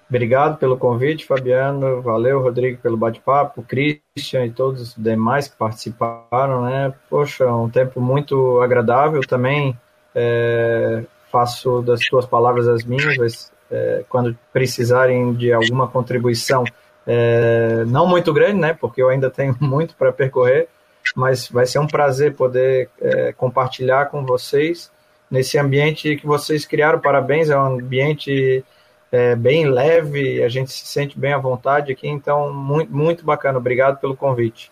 [0.09, 2.03] Obrigado pelo convite, Fabiano.
[2.03, 6.93] Valeu, Rodrigo, pelo bate-papo, Christian e todos os demais que participaram, né?
[7.09, 9.79] Poxa, um tempo muito agradável também.
[10.13, 16.65] É, faço das tuas palavras as minhas, é, quando precisarem de alguma contribuição,
[17.07, 18.75] é, não muito grande, né?
[18.75, 20.69] Porque eu ainda tenho muito para percorrer,
[21.15, 24.91] mas vai ser um prazer poder é, compartilhar com vocês
[25.31, 26.99] nesse ambiente que vocês criaram.
[26.99, 28.65] Parabéns, é um ambiente
[29.13, 33.59] é, bem leve, a gente se sente bem à vontade aqui, então muito, muito bacana.
[33.59, 34.71] Obrigado pelo convite.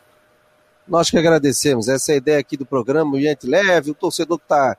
[0.87, 1.87] Nós que agradecemos.
[1.87, 4.77] Essa é ideia aqui do programa, ambiente leve, o torcedor que está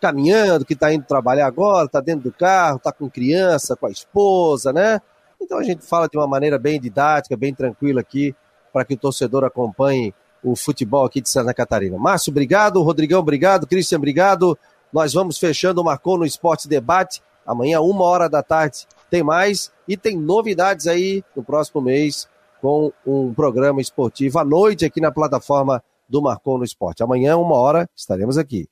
[0.00, 3.90] caminhando, que está indo trabalhar agora, está dentro do carro, está com criança, com a
[3.90, 5.00] esposa, né?
[5.40, 8.34] Então a gente fala de uma maneira bem didática, bem tranquila aqui,
[8.72, 11.98] para que o torcedor acompanhe o futebol aqui de Santa Catarina.
[11.98, 12.82] Márcio, obrigado.
[12.82, 13.66] Rodrigão, obrigado.
[13.66, 14.58] Cristian, obrigado.
[14.92, 17.22] Nós vamos fechando o Marcou no Esporte Debate.
[17.46, 19.72] Amanhã, uma hora da tarde, tem mais.
[19.86, 22.28] E tem novidades aí no próximo mês
[22.60, 27.02] com um programa esportivo à noite aqui na plataforma do Marcou no Esporte.
[27.02, 28.70] Amanhã, uma hora, estaremos aqui.